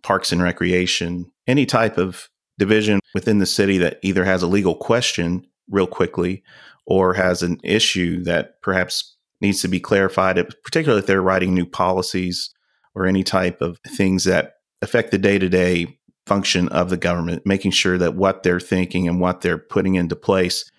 parks 0.04 0.32
and 0.32 0.42
recreation, 0.42 1.32
any 1.48 1.66
type 1.66 1.98
of 1.98 2.30
division 2.58 3.00
within 3.14 3.40
the 3.40 3.46
city 3.46 3.78
that 3.78 4.00
either 4.02 4.26
has 4.26 4.42
a 4.42 4.48
legal 4.48 4.76
question 4.76 5.46
real 5.70 5.88
quickly 5.88 6.44
or 6.86 7.14
has 7.14 7.44
an 7.44 7.60
issue 7.64 8.24
that 8.24 8.62
perhaps 8.62 9.16
needs 9.42 9.62
to 9.62 9.68
be 9.68 9.80
clarified, 9.80 10.44
particularly 10.64 11.00
if 11.00 11.06
they're 11.06 11.22
writing 11.22 11.54
new 11.54 11.66
policies 11.66 12.50
or 12.96 13.06
any 13.06 13.24
type 13.24 13.62
of 13.62 13.80
things 13.88 14.24
that 14.24 14.54
affect 14.82 15.12
the 15.12 15.18
day 15.18 15.38
to 15.38 15.50
day 15.50 16.00
function 16.26 16.68
of 16.70 16.90
the 16.90 16.98
government, 16.98 17.46
making 17.46 17.72
sure 17.72 17.98
that 17.98 18.16
what 18.16 18.44
they're 18.44 18.60
thinking 18.60 19.08
and 19.08 19.22
what 19.22 19.42
they're 19.42 19.58
putting 19.58 19.96
into 19.96 20.16
place 20.16 20.70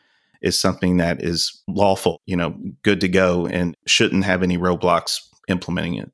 is 0.40 0.58
something 0.58 0.98
that 0.98 1.22
is 1.22 1.62
lawful, 1.68 2.20
you 2.26 2.36
know, 2.36 2.56
good 2.82 3.00
to 3.00 3.08
go 3.08 3.46
and 3.46 3.76
shouldn't 3.86 4.24
have 4.24 4.42
any 4.42 4.58
roadblocks 4.58 5.18
implementing 5.48 5.94
it. 5.94 6.10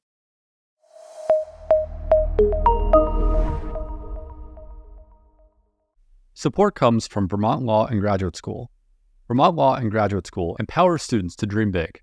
Support 6.35 6.75
comes 6.75 7.07
from 7.07 7.29
Vermont 7.29 7.63
Law 7.63 7.87
and 7.87 8.01
Graduate 8.01 8.37
School. 8.37 8.71
Vermont 9.29 9.57
Law 9.57 9.77
and 9.77 9.91
Graduate 9.91 10.27
School 10.27 10.57
empowers 10.61 11.03
students 11.03 11.37
to 11.37 11.47
dream 11.47 11.71
big. 11.71 12.01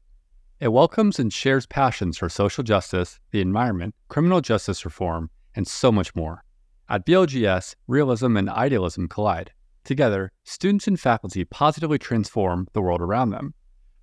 It 0.60 0.70
welcomes 0.70 1.20
and 1.20 1.32
shares 1.32 1.66
passions 1.66 2.18
for 2.18 2.30
social 2.30 2.64
justice, 2.64 3.20
the 3.32 3.42
environment, 3.42 3.94
criminal 4.08 4.42
justice 4.42 4.86
reform, 4.86 5.30
and 5.56 5.68
so 5.68 5.92
much 5.92 6.16
more. 6.16 6.44
At 6.90 7.06
VLGS, 7.06 7.76
realism 7.88 8.38
and 8.38 8.50
idealism 8.50 9.08
collide. 9.08 9.52
Together, 9.84 10.32
students 10.44 10.88
and 10.88 11.00
faculty 11.00 11.44
positively 11.44 11.98
transform 11.98 12.68
the 12.74 12.82
world 12.82 13.02
around 13.02 13.32
them. 13.32 13.54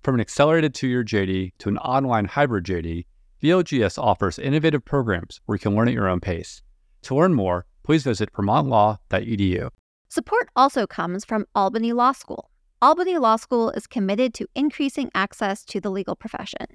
From 0.03 0.15
an 0.15 0.21
accelerated 0.21 0.73
two 0.73 0.87
year 0.87 1.03
JD 1.03 1.53
to 1.59 1.69
an 1.69 1.77
online 1.77 2.25
hybrid 2.25 2.65
JD, 2.65 3.05
VLGS 3.41 3.97
offers 3.97 4.37
innovative 4.37 4.83
programs 4.83 5.39
where 5.45 5.55
you 5.55 5.59
can 5.59 5.75
learn 5.75 5.87
at 5.87 5.93
your 5.93 6.09
own 6.09 6.19
pace. 6.19 6.61
To 7.03 7.15
learn 7.15 7.33
more, 7.33 7.65
please 7.83 8.03
visit 8.03 8.31
vermontlaw.edu. 8.33 9.69
Support 10.09 10.49
also 10.55 10.85
comes 10.85 11.23
from 11.23 11.45
Albany 11.55 11.93
Law 11.93 12.11
School. 12.11 12.49
Albany 12.81 13.17
Law 13.17 13.35
School 13.35 13.69
is 13.71 13.87
committed 13.87 14.33
to 14.33 14.47
increasing 14.55 15.11
access 15.13 15.63
to 15.65 15.79
the 15.79 15.89
legal 15.89 16.15
profession. 16.15 16.65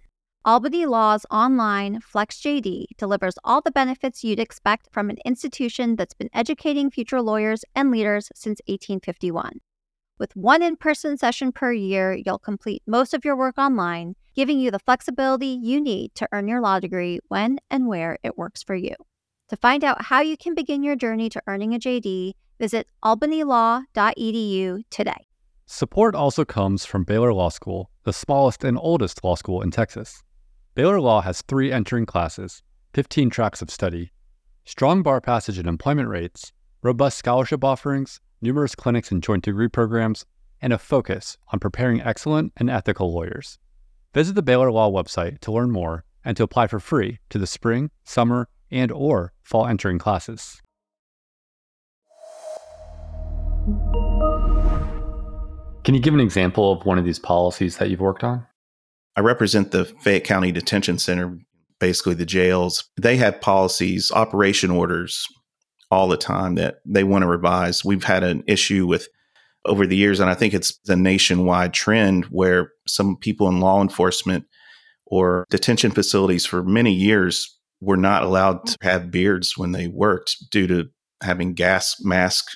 Albany 0.46 0.84
Law's 0.84 1.24
online 1.30 2.00
FlexJD 2.02 2.84
delivers 2.98 3.36
all 3.44 3.62
the 3.62 3.70
benefits 3.70 4.22
you'd 4.22 4.38
expect 4.38 4.90
from 4.92 5.08
an 5.08 5.16
institution 5.24 5.96
that's 5.96 6.12
been 6.12 6.28
educating 6.34 6.90
future 6.90 7.22
lawyers 7.22 7.64
and 7.74 7.90
leaders 7.90 8.28
since 8.34 8.60
1851. 8.66 9.60
With 10.18 10.36
one 10.36 10.62
in 10.62 10.76
person 10.76 11.16
session 11.16 11.50
per 11.50 11.72
year, 11.72 12.12
you'll 12.12 12.38
complete 12.38 12.82
most 12.86 13.14
of 13.14 13.24
your 13.24 13.36
work 13.36 13.56
online, 13.56 14.16
giving 14.36 14.60
you 14.60 14.70
the 14.70 14.78
flexibility 14.78 15.46
you 15.46 15.80
need 15.80 16.14
to 16.16 16.28
earn 16.30 16.46
your 16.46 16.60
law 16.60 16.78
degree 16.78 17.20
when 17.28 17.58
and 17.70 17.88
where 17.88 18.18
it 18.22 18.36
works 18.36 18.62
for 18.62 18.74
you. 18.74 18.94
To 19.48 19.56
find 19.56 19.82
out 19.82 20.02
how 20.02 20.20
you 20.20 20.36
can 20.36 20.54
begin 20.54 20.82
your 20.82 20.94
journey 20.94 21.30
to 21.30 21.42
earning 21.46 21.74
a 21.74 21.78
JD, 21.78 22.32
visit 22.60 22.86
albanylaw.edu 23.02 24.82
today. 24.90 25.26
Support 25.64 26.14
also 26.14 26.44
comes 26.44 26.84
from 26.84 27.04
Baylor 27.04 27.32
Law 27.32 27.48
School, 27.48 27.90
the 28.02 28.12
smallest 28.12 28.62
and 28.62 28.76
oldest 28.78 29.24
law 29.24 29.36
school 29.36 29.62
in 29.62 29.70
Texas. 29.70 30.22
Baylor 30.74 31.00
Law 31.00 31.20
has 31.20 31.40
three 31.42 31.70
entering 31.70 32.04
classes, 32.04 32.64
15 32.94 33.30
tracks 33.30 33.62
of 33.62 33.70
study, 33.70 34.10
strong 34.64 35.04
bar 35.04 35.20
passage 35.20 35.56
and 35.56 35.68
employment 35.68 36.08
rates, 36.08 36.52
robust 36.82 37.16
scholarship 37.16 37.62
offerings, 37.62 38.20
numerous 38.42 38.74
clinics 38.74 39.12
and 39.12 39.22
joint 39.22 39.44
degree 39.44 39.68
programs, 39.68 40.26
and 40.60 40.72
a 40.72 40.78
focus 40.78 41.38
on 41.52 41.60
preparing 41.60 42.00
excellent 42.02 42.52
and 42.56 42.68
ethical 42.68 43.14
lawyers. 43.14 43.56
Visit 44.14 44.34
the 44.34 44.42
Baylor 44.42 44.72
Law 44.72 44.90
website 44.90 45.38
to 45.42 45.52
learn 45.52 45.70
more 45.70 46.04
and 46.24 46.36
to 46.36 46.42
apply 46.42 46.66
for 46.66 46.80
free 46.80 47.20
to 47.30 47.38
the 47.38 47.46
spring, 47.46 47.92
summer, 48.02 48.48
and 48.68 48.90
or 48.90 49.32
fall 49.44 49.68
entering 49.68 50.00
classes. 50.00 50.60
Can 55.84 55.94
you 55.94 56.00
give 56.00 56.14
an 56.14 56.20
example 56.20 56.72
of 56.72 56.84
one 56.84 56.98
of 56.98 57.04
these 57.04 57.20
policies 57.20 57.76
that 57.76 57.90
you've 57.90 58.00
worked 58.00 58.24
on? 58.24 58.44
I 59.16 59.20
represent 59.20 59.70
the 59.70 59.84
Fayette 59.84 60.24
County 60.24 60.52
Detention 60.52 60.98
Center, 60.98 61.38
basically 61.78 62.14
the 62.14 62.26
jails. 62.26 62.84
They 63.00 63.16
have 63.16 63.40
policies, 63.40 64.10
operation 64.12 64.70
orders 64.70 65.26
all 65.90 66.08
the 66.08 66.16
time 66.16 66.56
that 66.56 66.76
they 66.84 67.04
want 67.04 67.22
to 67.22 67.28
revise. 67.28 67.84
We've 67.84 68.04
had 68.04 68.24
an 68.24 68.42
issue 68.46 68.86
with 68.86 69.08
over 69.66 69.86
the 69.86 69.96
years, 69.96 70.20
and 70.20 70.28
I 70.28 70.34
think 70.34 70.52
it's 70.52 70.78
a 70.88 70.96
nationwide 70.96 71.72
trend 71.72 72.26
where 72.26 72.72
some 72.86 73.16
people 73.16 73.48
in 73.48 73.60
law 73.60 73.80
enforcement 73.80 74.44
or 75.06 75.46
detention 75.50 75.90
facilities 75.90 76.44
for 76.44 76.62
many 76.62 76.92
years 76.92 77.56
were 77.80 77.96
not 77.96 78.22
allowed 78.22 78.66
to 78.66 78.76
have 78.82 79.10
beards 79.10 79.56
when 79.56 79.72
they 79.72 79.86
worked 79.86 80.36
due 80.50 80.66
to 80.66 80.84
having 81.22 81.54
gas 81.54 81.96
mask 82.02 82.46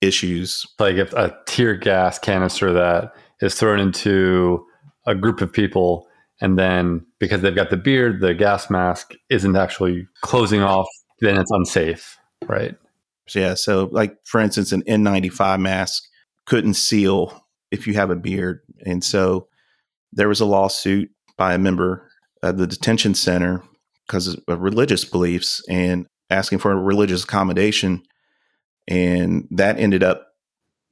issues. 0.00 0.66
Like 0.78 0.96
if 0.96 1.12
a 1.12 1.36
tear 1.46 1.76
gas 1.76 2.18
canister 2.18 2.72
that 2.72 3.12
is 3.40 3.54
thrown 3.54 3.78
into 3.80 4.64
a 5.10 5.14
group 5.14 5.40
of 5.40 5.52
people, 5.52 6.06
and 6.40 6.58
then 6.58 7.04
because 7.18 7.42
they've 7.42 7.54
got 7.54 7.70
the 7.70 7.76
beard, 7.76 8.20
the 8.20 8.34
gas 8.34 8.70
mask 8.70 9.14
isn't 9.28 9.56
actually 9.56 10.06
closing 10.22 10.62
off, 10.62 10.86
then 11.20 11.38
it's 11.38 11.50
unsafe, 11.50 12.18
right? 12.46 12.74
Yeah. 13.34 13.54
So, 13.54 13.88
like 13.92 14.16
for 14.24 14.40
instance, 14.40 14.72
an 14.72 14.82
N95 14.82 15.60
mask 15.60 16.04
couldn't 16.46 16.74
seal 16.74 17.46
if 17.70 17.86
you 17.86 17.94
have 17.94 18.10
a 18.10 18.16
beard, 18.16 18.60
and 18.84 19.04
so 19.04 19.48
there 20.12 20.28
was 20.28 20.40
a 20.40 20.46
lawsuit 20.46 21.10
by 21.36 21.54
a 21.54 21.58
member 21.58 22.08
of 22.42 22.58
the 22.58 22.66
detention 22.66 23.14
center 23.14 23.62
because 24.06 24.28
of 24.48 24.60
religious 24.60 25.04
beliefs 25.04 25.62
and 25.68 26.06
asking 26.30 26.58
for 26.58 26.72
a 26.72 26.76
religious 26.76 27.24
accommodation. 27.24 28.02
And 28.88 29.46
that 29.52 29.78
ended 29.78 30.02
up 30.02 30.28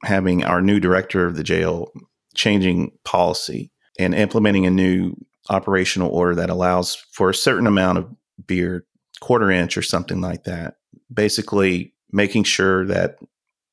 having 0.03 0.45
our 0.45 0.61
new 0.61 0.79
director 0.79 1.25
of 1.25 1.35
the 1.35 1.43
jail 1.43 1.91
changing 2.35 2.91
policy 3.03 3.71
and 3.99 4.15
implementing 4.15 4.65
a 4.65 4.71
new 4.71 5.13
operational 5.49 6.09
order 6.09 6.33
that 6.33 6.49
allows 6.49 6.95
for 7.11 7.29
a 7.29 7.35
certain 7.35 7.67
amount 7.67 7.99
of 7.99 8.09
beard, 8.47 8.83
quarter 9.19 9.51
inch 9.51 9.77
or 9.77 9.83
something 9.83 10.21
like 10.21 10.45
that. 10.45 10.77
Basically, 11.13 11.93
making 12.11 12.45
sure 12.45 12.85
that 12.85 13.19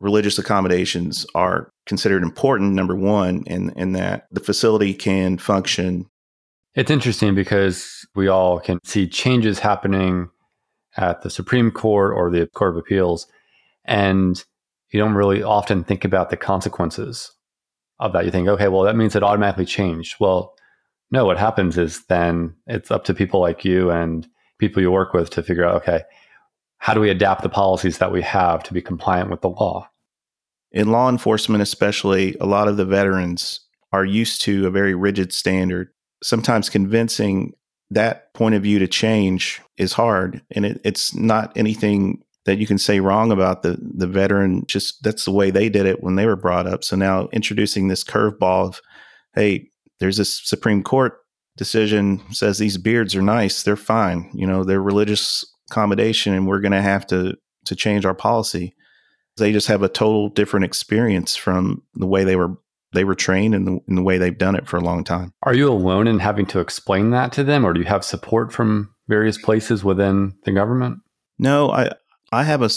religious 0.00 0.38
accommodations 0.38 1.24
are 1.34 1.72
considered 1.86 2.22
important, 2.22 2.74
number 2.74 2.94
one, 2.94 3.44
and, 3.46 3.72
and 3.76 3.96
that 3.96 4.26
the 4.30 4.40
facility 4.40 4.92
can 4.92 5.38
function 5.38 6.10
it's 6.76 6.90
interesting 6.90 7.34
because 7.34 8.06
we 8.14 8.28
all 8.28 8.60
can 8.60 8.78
see 8.84 9.08
changes 9.08 9.58
happening 9.58 10.28
at 10.98 11.22
the 11.22 11.30
Supreme 11.30 11.70
Court 11.70 12.12
or 12.14 12.30
the 12.30 12.46
Court 12.48 12.72
of 12.72 12.76
Appeals, 12.76 13.26
and 13.86 14.44
you 14.90 15.00
don't 15.00 15.14
really 15.14 15.42
often 15.42 15.84
think 15.84 16.04
about 16.04 16.28
the 16.28 16.36
consequences 16.36 17.32
of 17.98 18.12
that. 18.12 18.24
You 18.24 18.30
think, 18.30 18.48
okay, 18.48 18.68
well, 18.68 18.82
that 18.82 18.96
means 18.96 19.16
it 19.16 19.22
automatically 19.22 19.64
changed. 19.64 20.16
Well, 20.20 20.54
no, 21.10 21.24
what 21.24 21.38
happens 21.38 21.78
is 21.78 22.04
then 22.06 22.54
it's 22.66 22.90
up 22.90 23.04
to 23.04 23.14
people 23.14 23.40
like 23.40 23.64
you 23.64 23.90
and 23.90 24.26
people 24.58 24.82
you 24.82 24.90
work 24.90 25.12
with 25.12 25.30
to 25.30 25.42
figure 25.42 25.64
out, 25.64 25.76
okay, 25.76 26.02
how 26.78 26.94
do 26.94 27.00
we 27.00 27.10
adapt 27.10 27.42
the 27.42 27.48
policies 27.48 27.98
that 27.98 28.12
we 28.12 28.22
have 28.22 28.62
to 28.64 28.74
be 28.74 28.82
compliant 28.82 29.30
with 29.30 29.40
the 29.40 29.48
law? 29.48 29.88
In 30.72 30.90
law 30.90 31.08
enforcement, 31.08 31.62
especially, 31.62 32.36
a 32.40 32.46
lot 32.46 32.68
of 32.68 32.76
the 32.76 32.84
veterans 32.84 33.60
are 33.92 34.04
used 34.04 34.42
to 34.42 34.66
a 34.66 34.70
very 34.70 34.94
rigid 34.94 35.32
standard 35.32 35.90
sometimes 36.22 36.68
convincing 36.68 37.52
that 37.90 38.32
point 38.34 38.54
of 38.54 38.62
view 38.62 38.78
to 38.78 38.88
change 38.88 39.60
is 39.76 39.92
hard. 39.92 40.42
And 40.50 40.66
it, 40.66 40.80
it's 40.84 41.14
not 41.14 41.52
anything 41.56 42.22
that 42.46 42.58
you 42.58 42.66
can 42.66 42.78
say 42.78 43.00
wrong 43.00 43.30
about 43.30 43.62
the 43.62 43.76
the 43.80 44.06
veteran. 44.06 44.64
Just 44.66 45.02
that's 45.02 45.24
the 45.24 45.32
way 45.32 45.50
they 45.50 45.68
did 45.68 45.86
it 45.86 46.02
when 46.02 46.16
they 46.16 46.26
were 46.26 46.36
brought 46.36 46.66
up. 46.66 46.82
So 46.82 46.96
now 46.96 47.28
introducing 47.32 47.88
this 47.88 48.02
curveball 48.02 48.68
of, 48.68 48.80
hey, 49.34 49.68
there's 50.00 50.16
this 50.16 50.40
Supreme 50.48 50.82
Court 50.82 51.18
decision 51.56 52.22
says 52.32 52.58
these 52.58 52.78
beards 52.78 53.14
are 53.14 53.22
nice, 53.22 53.62
they're 53.62 53.76
fine. 53.76 54.30
You 54.34 54.46
know, 54.46 54.64
they're 54.64 54.82
religious 54.82 55.44
accommodation, 55.70 56.32
and 56.32 56.46
we're 56.46 56.60
going 56.60 56.72
to 56.72 56.82
have 56.82 57.06
to 57.08 57.34
to 57.66 57.76
change 57.76 58.04
our 58.04 58.14
policy. 58.14 58.74
They 59.36 59.52
just 59.52 59.66
have 59.66 59.82
a 59.82 59.88
total 59.88 60.28
different 60.30 60.64
experience 60.64 61.36
from 61.36 61.82
the 61.94 62.06
way 62.06 62.24
they 62.24 62.36
were 62.36 62.56
they 62.92 63.04
were 63.04 63.14
trained 63.14 63.54
in 63.54 63.64
the, 63.64 63.80
in 63.88 63.94
the 63.96 64.02
way 64.02 64.16
they've 64.16 64.38
done 64.38 64.56
it 64.56 64.66
for 64.66 64.76
a 64.76 64.82
long 64.82 65.04
time. 65.04 65.32
Are 65.42 65.54
you 65.54 65.68
alone 65.68 66.06
in 66.06 66.20
having 66.20 66.46
to 66.46 66.60
explain 66.60 67.10
that 67.10 67.32
to 67.32 67.44
them, 67.44 67.66
or 67.66 67.72
do 67.72 67.80
you 67.80 67.86
have 67.86 68.04
support 68.04 68.52
from 68.52 68.94
various 69.08 69.36
places 69.36 69.84
within 69.84 70.34
the 70.44 70.52
government? 70.52 70.98
No, 71.38 71.70
I 71.70 71.92
I 72.36 72.42
have 72.42 72.60
a 72.60 72.68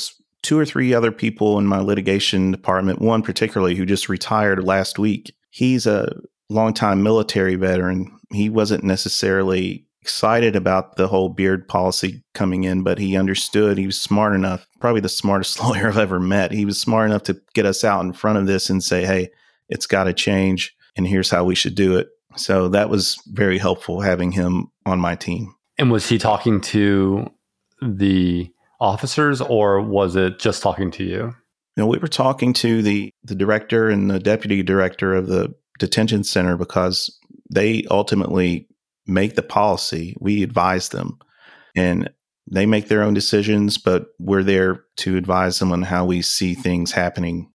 two 0.41 0.57
or 0.57 0.65
three 0.65 0.93
other 0.93 1.11
people 1.11 1.59
in 1.59 1.67
my 1.67 1.79
litigation 1.79 2.51
department. 2.51 3.01
One 3.01 3.21
particularly 3.21 3.75
who 3.75 3.85
just 3.85 4.07
retired 4.07 4.63
last 4.63 4.97
week. 4.97 5.35
He's 5.49 5.85
a 5.85 6.15
longtime 6.49 7.03
military 7.03 7.55
veteran. 7.55 8.17
He 8.31 8.49
wasn't 8.49 8.85
necessarily 8.85 9.85
excited 10.01 10.55
about 10.55 10.95
the 10.95 11.09
whole 11.09 11.27
beard 11.27 11.67
policy 11.67 12.23
coming 12.33 12.63
in, 12.63 12.83
but 12.83 12.99
he 12.99 13.17
understood. 13.17 13.77
He 13.77 13.85
was 13.85 13.99
smart 13.99 14.33
enough, 14.33 14.65
probably 14.79 15.01
the 15.01 15.09
smartest 15.09 15.59
lawyer 15.63 15.89
I've 15.89 15.97
ever 15.97 16.21
met. 16.21 16.51
He 16.51 16.63
was 16.63 16.79
smart 16.79 17.09
enough 17.09 17.23
to 17.23 17.41
get 17.53 17.65
us 17.65 17.83
out 17.83 18.05
in 18.05 18.13
front 18.13 18.37
of 18.37 18.47
this 18.47 18.69
and 18.69 18.81
say, 18.81 19.05
"Hey, 19.05 19.29
it's 19.67 19.87
got 19.87 20.05
to 20.05 20.13
change, 20.13 20.73
and 20.95 21.05
here's 21.05 21.29
how 21.29 21.43
we 21.43 21.55
should 21.55 21.75
do 21.75 21.97
it. 21.97 22.07
So 22.37 22.69
that 22.69 22.89
was 22.89 23.21
very 23.27 23.57
helpful 23.57 23.99
having 23.99 24.31
him 24.31 24.71
on 24.85 24.99
my 24.99 25.15
team. 25.15 25.53
And 25.77 25.91
was 25.91 26.07
he 26.07 26.17
talking 26.17 26.61
to 26.61 27.29
the 27.81 28.51
officers, 28.79 29.41
or 29.41 29.81
was 29.81 30.15
it 30.15 30.39
just 30.39 30.61
talking 30.61 30.91
to 30.91 31.03
you? 31.03 31.35
You 31.75 31.83
know, 31.83 31.87
we 31.87 31.97
were 31.97 32.07
talking 32.07 32.53
to 32.53 32.81
the 32.81 33.11
the 33.23 33.35
director 33.35 33.89
and 33.89 34.09
the 34.09 34.19
deputy 34.19 34.63
director 34.63 35.13
of 35.13 35.27
the 35.27 35.53
detention 35.77 36.23
center 36.23 36.57
because 36.57 37.17
they 37.51 37.85
ultimately 37.89 38.67
make 39.07 39.35
the 39.35 39.43
policy. 39.43 40.15
We 40.19 40.43
advise 40.43 40.89
them, 40.89 41.19
and 41.75 42.09
they 42.51 42.65
make 42.65 42.87
their 42.87 43.03
own 43.03 43.13
decisions, 43.13 43.77
but 43.77 44.07
we're 44.19 44.43
there 44.43 44.83
to 44.97 45.17
advise 45.17 45.59
them 45.59 45.71
on 45.71 45.83
how 45.83 46.05
we 46.05 46.21
see 46.21 46.53
things 46.53 46.91
happening 46.91 47.51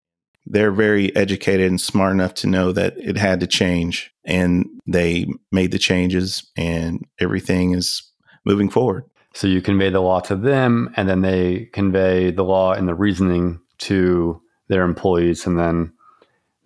they're 0.47 0.73
very 0.73 1.15
educated 1.15 1.67
and 1.67 1.81
smart 1.81 2.13
enough 2.13 2.35
to 2.35 2.47
know 2.47 2.73
that 2.73 2.95
it 2.99 3.17
had 3.17 3.41
to 3.41 3.47
change 3.47 4.13
and 4.25 4.67
they 4.87 5.27
made 5.51 5.71
the 5.71 5.79
changes 5.79 6.51
and 6.57 7.05
everything 7.21 7.75
is 7.75 8.03
moving 8.45 8.69
forward. 8.69 9.05
So 9.35 9.47
you 9.47 9.63
convey 9.63 9.91
the 9.91 10.01
law 10.01 10.21
to 10.21 10.37
them 10.37 10.93
and 10.97 11.09
then 11.09 11.23
they 11.23 11.71
convey 11.73 12.31
the 12.31 12.45
law 12.45 12.73
and 12.73 12.89
the 12.89 12.95
reasoning 12.95 13.61
to 13.79 14.41
their 14.69 14.85
employees 14.85 15.47
and 15.47 15.59
then 15.59 15.93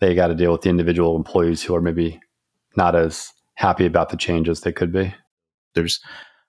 they 0.00 0.14
got 0.14 0.28
to 0.28 0.34
deal 0.34 0.52
with 0.52 0.62
the 0.62 0.70
individual 0.70 1.16
employees 1.16 1.62
who 1.62 1.74
are 1.74 1.80
maybe 1.80 2.20
not 2.76 2.94
as 2.94 3.32
happy 3.54 3.86
about 3.86 4.10
the 4.10 4.16
changes 4.16 4.60
they 4.60 4.72
could 4.72 4.92
be. 4.92 5.14
There's 5.74 6.00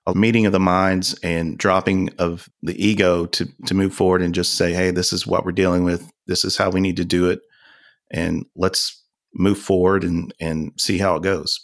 a 0.06 0.14
meeting 0.14 0.46
of 0.46 0.52
the 0.52 0.60
minds 0.60 1.18
and 1.22 1.58
dropping 1.58 2.10
of 2.18 2.48
the 2.62 2.82
ego 2.82 3.26
to 3.26 3.46
to 3.66 3.74
move 3.74 3.94
forward 3.94 4.22
and 4.22 4.34
just 4.34 4.54
say, 4.54 4.72
hey, 4.72 4.90
this 4.90 5.12
is 5.12 5.26
what 5.26 5.44
we're 5.44 5.52
dealing 5.52 5.84
with. 5.84 6.10
This 6.26 6.44
is 6.44 6.56
how 6.56 6.70
we 6.70 6.80
need 6.80 6.96
to 6.96 7.04
do 7.04 7.28
it, 7.28 7.40
and 8.10 8.46
let's 8.56 9.04
move 9.34 9.58
forward 9.58 10.04
and 10.04 10.32
and 10.40 10.72
see 10.78 10.98
how 10.98 11.16
it 11.16 11.22
goes. 11.22 11.60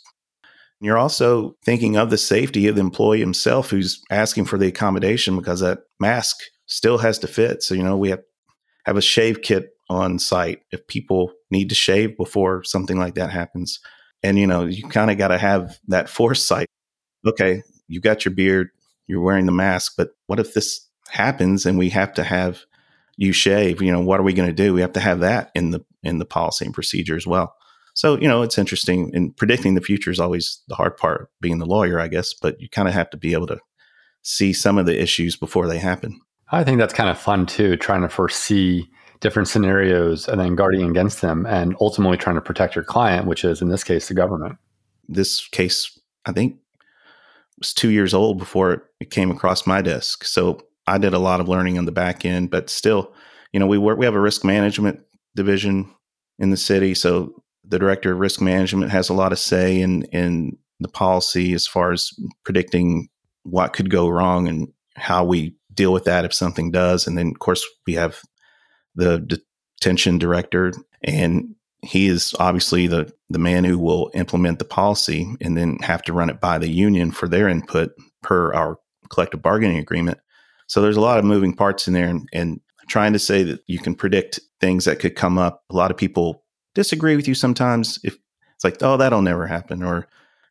You're 0.81 0.99
also 0.99 1.57
thinking 1.65 1.97
of 1.97 2.11
the 2.11 2.19
safety 2.19 2.67
of 2.67 2.75
the 2.75 2.81
employee 2.81 3.21
himself 3.21 3.71
who's 3.71 4.03
asking 4.11 4.45
for 4.45 4.59
the 4.59 4.67
accommodation 4.67 5.37
because 5.37 5.61
that 5.61 5.81
mask 6.01 6.37
still 6.67 6.99
has 6.99 7.19
to 7.21 7.27
fit. 7.27 7.63
So 7.63 7.75
you 7.75 7.83
know 7.83 7.97
we 7.97 8.11
have 8.11 8.23
have 8.85 8.97
a 8.97 9.03
shave 9.03 9.43
kit 9.43 9.71
on 9.89 10.19
site 10.19 10.61
if 10.73 10.87
people 10.87 11.33
need 11.51 11.69
to 11.69 11.75
shave 11.75 12.17
before 12.17 12.65
something 12.65 12.99
like 12.99 13.15
that 13.15 13.31
happens. 13.31 13.81
And 14.23 14.39
you 14.39 14.47
know, 14.47 14.65
you 14.65 14.83
kind 14.89 15.11
of 15.11 15.19
got 15.19 15.29
to 15.29 15.39
have 15.39 15.79
that 15.89 16.09
foresight. 16.09 16.67
Okay, 17.27 17.63
you 17.89 18.01
got 18.01 18.25
your 18.25 18.35
beard, 18.35 18.71
you're 19.07 19.21
wearing 19.21 19.47
the 19.47 19.53
mask, 19.53 19.95
but 19.97 20.11
what 20.27 20.41
if 20.41 20.55
this 20.55 20.89
happens 21.09 21.67
and 21.67 21.79
we 21.79 21.91
have 21.91 22.13
to 22.15 22.25
have 22.25 22.63
you 23.17 23.33
shave? 23.33 23.83
You 23.83 23.93
know, 23.93 24.01
what 24.01 24.21
are 24.21 24.25
we 24.25 24.33
going 24.33 24.49
to 24.49 24.55
do? 24.55 24.75
We 24.75 24.81
have 24.81 24.93
to 24.95 25.01
have 25.01 25.21
that 25.21 25.51
in 25.55 25.71
the 25.71 25.85
in 26.03 26.19
the 26.19 26.27
policy 26.27 26.65
and 26.65 26.75
procedure 26.75 27.17
as 27.17 27.27
well. 27.27 27.55
So, 27.95 28.19
you 28.19 28.29
know, 28.29 28.43
it's 28.43 28.59
interesting 28.59 29.11
and 29.15 29.37
predicting 29.37 29.75
the 29.75 29.81
future 29.81 30.11
is 30.11 30.21
always 30.21 30.61
the 30.69 30.75
hard 30.75 30.97
part 30.97 31.31
being 31.41 31.59
the 31.59 31.67
lawyer, 31.67 32.01
I 32.01 32.09
guess, 32.09 32.35
but 32.35 32.61
you 32.61 32.69
kind 32.69 32.89
of 32.89 32.95
have 32.95 33.09
to 33.11 33.17
be 33.17 33.33
able 33.33 33.47
to 33.47 33.59
see 34.23 34.53
some 34.53 34.79
of 34.79 34.87
the 34.87 35.01
issues 35.01 35.37
before 35.37 35.69
they 35.69 35.79
happen. 35.79 36.21
I 36.51 36.65
think 36.65 36.79
that's 36.79 36.95
kind 36.95 37.09
of 37.09 37.19
fun 37.19 37.47
too, 37.47 37.77
trying 37.77 38.03
to 38.03 38.09
foresee 38.09 38.89
different 39.21 39.49
scenarios 39.49 40.29
and 40.29 40.41
then 40.41 40.57
guarding 40.57 40.91
against 40.91 41.21
them 41.21 41.47
and 41.47 41.75
ultimately 41.81 42.17
trying 42.17 42.37
to 42.37 42.43
protect 42.43 42.75
your 42.75 42.85
client, 42.85 43.27
which 43.27 43.45
is 43.45 43.63
in 43.63 43.69
this 43.69 43.85
case 43.85 44.09
the 44.09 44.15
government. 44.15 44.59
This 45.09 45.47
case, 45.49 45.99
I 46.27 46.33
think 46.33 46.59
was 47.59 47.73
two 47.73 47.91
years 47.91 48.13
old 48.13 48.39
before 48.39 48.89
it 49.01 49.11
came 49.11 49.31
across 49.31 49.67
my 49.67 49.81
desk. 49.83 50.25
So 50.25 50.61
I 50.87 50.99
did 50.99 51.15
a 51.15 51.19
lot 51.19 51.41
of 51.41 51.49
learning 51.49 51.79
on 51.79 51.85
the 51.85 51.93
back 51.93 52.25
end, 52.25 52.51
but 52.51 52.69
still, 52.69 53.15
you 53.53 53.61
know, 53.61 53.67
we 53.67 53.79
work, 53.79 53.99
we 53.99 54.05
have 54.05 54.15
a 54.15 54.21
risk 54.21 54.45
management 54.45 55.01
division 55.37 55.91
in 56.39 56.51
the 56.51 56.57
city. 56.57 56.95
So 56.95 57.44
the 57.67 57.79
director 57.79 58.13
of 58.13 58.19
risk 58.19 58.41
management 58.41 58.91
has 58.91 59.09
a 59.09 59.15
lot 59.15 59.33
of 59.33 59.39
say 59.39 59.81
in 59.81 60.03
in 60.05 60.57
the 60.81 60.89
policy 60.89 61.55
as 61.55 61.67
far 61.67 61.93
as 61.93 62.11
predicting 62.45 63.09
what 63.45 63.73
could 63.73 63.91
go 63.91 64.09
wrong 64.09 64.49
and 64.49 64.69
how 64.97 65.25
we 65.25 65.55
deal 65.73 65.93
with 65.93 66.05
that 66.05 66.25
if 66.25 66.33
something 66.33 66.71
does. 66.71 67.07
And 67.07 67.17
then, 67.17 67.29
of 67.29 67.39
course, 67.39 67.65
we 67.87 67.95
have 67.95 68.21
the 68.95 69.41
detention 69.81 70.19
director, 70.19 70.73
and 71.03 71.55
he 71.83 72.07
is 72.07 72.35
obviously 72.39 72.87
the 72.87 73.13
the 73.29 73.39
man 73.39 73.65
who 73.65 73.79
will 73.79 74.11
implement 74.15 74.59
the 74.59 74.65
policy 74.65 75.29
and 75.41 75.57
then 75.57 75.79
have 75.83 76.03
to 76.03 76.13
run 76.13 76.31
it 76.31 76.41
by 76.41 76.59
the 76.59 76.69
union 76.69 77.11
for 77.11 77.29
their 77.29 77.49
input 77.49 77.91
per 78.23 78.53
our 78.55 78.79
collective 79.11 79.43
bargaining 79.43 79.79
agreement. 79.79 80.19
So 80.67 80.81
there's 80.81 80.97
a 80.97 81.03
lot 81.03 81.19
of 81.19 81.25
moving 81.25 81.55
parts 81.55 81.87
in 81.87 81.95
there, 81.95 82.09
and, 82.09 82.29
and 82.33 82.61
trying 82.89 83.13
to 83.13 83.19
say 83.19 83.43
that 83.43 83.61
you 83.67 83.79
can 83.79 83.95
predict 83.95 84.41
things 84.61 84.85
that 84.85 84.99
could 84.99 85.17
come 85.17 85.39
up. 85.39 85.63
A 85.71 85.75
lot 85.75 85.91
of 85.91 85.97
people 85.97 86.44
disagree 86.75 87.17
with 87.17 87.29
you 87.29 87.35
sometimes. 87.35 87.99
If 88.05 88.17
it's 88.55 88.65
like, 88.65 88.77
oh, 88.83 88.97
that'll 88.97 89.23
never 89.23 89.47
happen, 89.47 89.83
or 89.83 90.07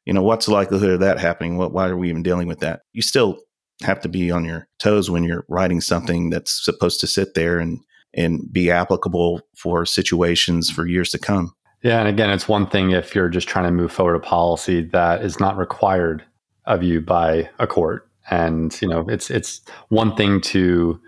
you 0.06 0.14
know, 0.14 0.24
what's 0.24 0.48
the 0.48 0.54
likelihood 0.54 0.90
of 0.92 1.00
that 1.00 1.20
happening? 1.20 1.58
What, 1.58 1.74
why 1.74 1.88
are 1.88 1.98
we 1.98 2.10
even 2.10 2.24
dealing 2.24 2.48
with 2.48 2.60
that? 2.60 2.82
You 2.92 3.02
still 3.02 3.40
have 3.82 4.02
to 4.02 4.10
be 4.10 4.32
on 4.32 4.46
your 4.46 4.68
toes 4.80 5.10
when 5.10 5.24
you're 5.24 5.46
writing 5.48 5.82
something 5.82 6.30
that's 6.30 6.64
supposed 6.64 7.00
to 7.02 7.08
sit 7.08 7.34
there 7.34 7.60
and 7.60 7.80
and 8.14 8.52
be 8.52 8.70
applicable 8.70 9.42
for 9.56 9.86
situations 9.86 10.70
for 10.70 10.86
years 10.86 11.10
to 11.10 11.18
come. 11.18 11.54
Yeah, 11.82 12.00
and 12.00 12.08
again, 12.08 12.30
it's 12.30 12.48
one 12.48 12.68
thing 12.68 12.92
if 12.92 13.16
you're 13.16 13.30
just 13.30 13.48
trying 13.48 13.66
to 13.66 13.72
move 13.72 13.92
forward 13.92 14.16
a 14.16 14.20
policy 14.20 14.84
that 14.94 15.24
is 15.24 15.40
not 15.40 15.58
required 15.58 16.24
of 16.66 16.84
you 16.84 17.02
by 17.02 17.50
a 17.60 17.68
court, 17.68 18.08
and 18.30 18.80
you 18.82 18.88
know, 18.88 19.06
it's 19.10 19.30
it's 19.30 19.62
one 19.90 20.16
thing 20.16 20.42
to 20.42 21.00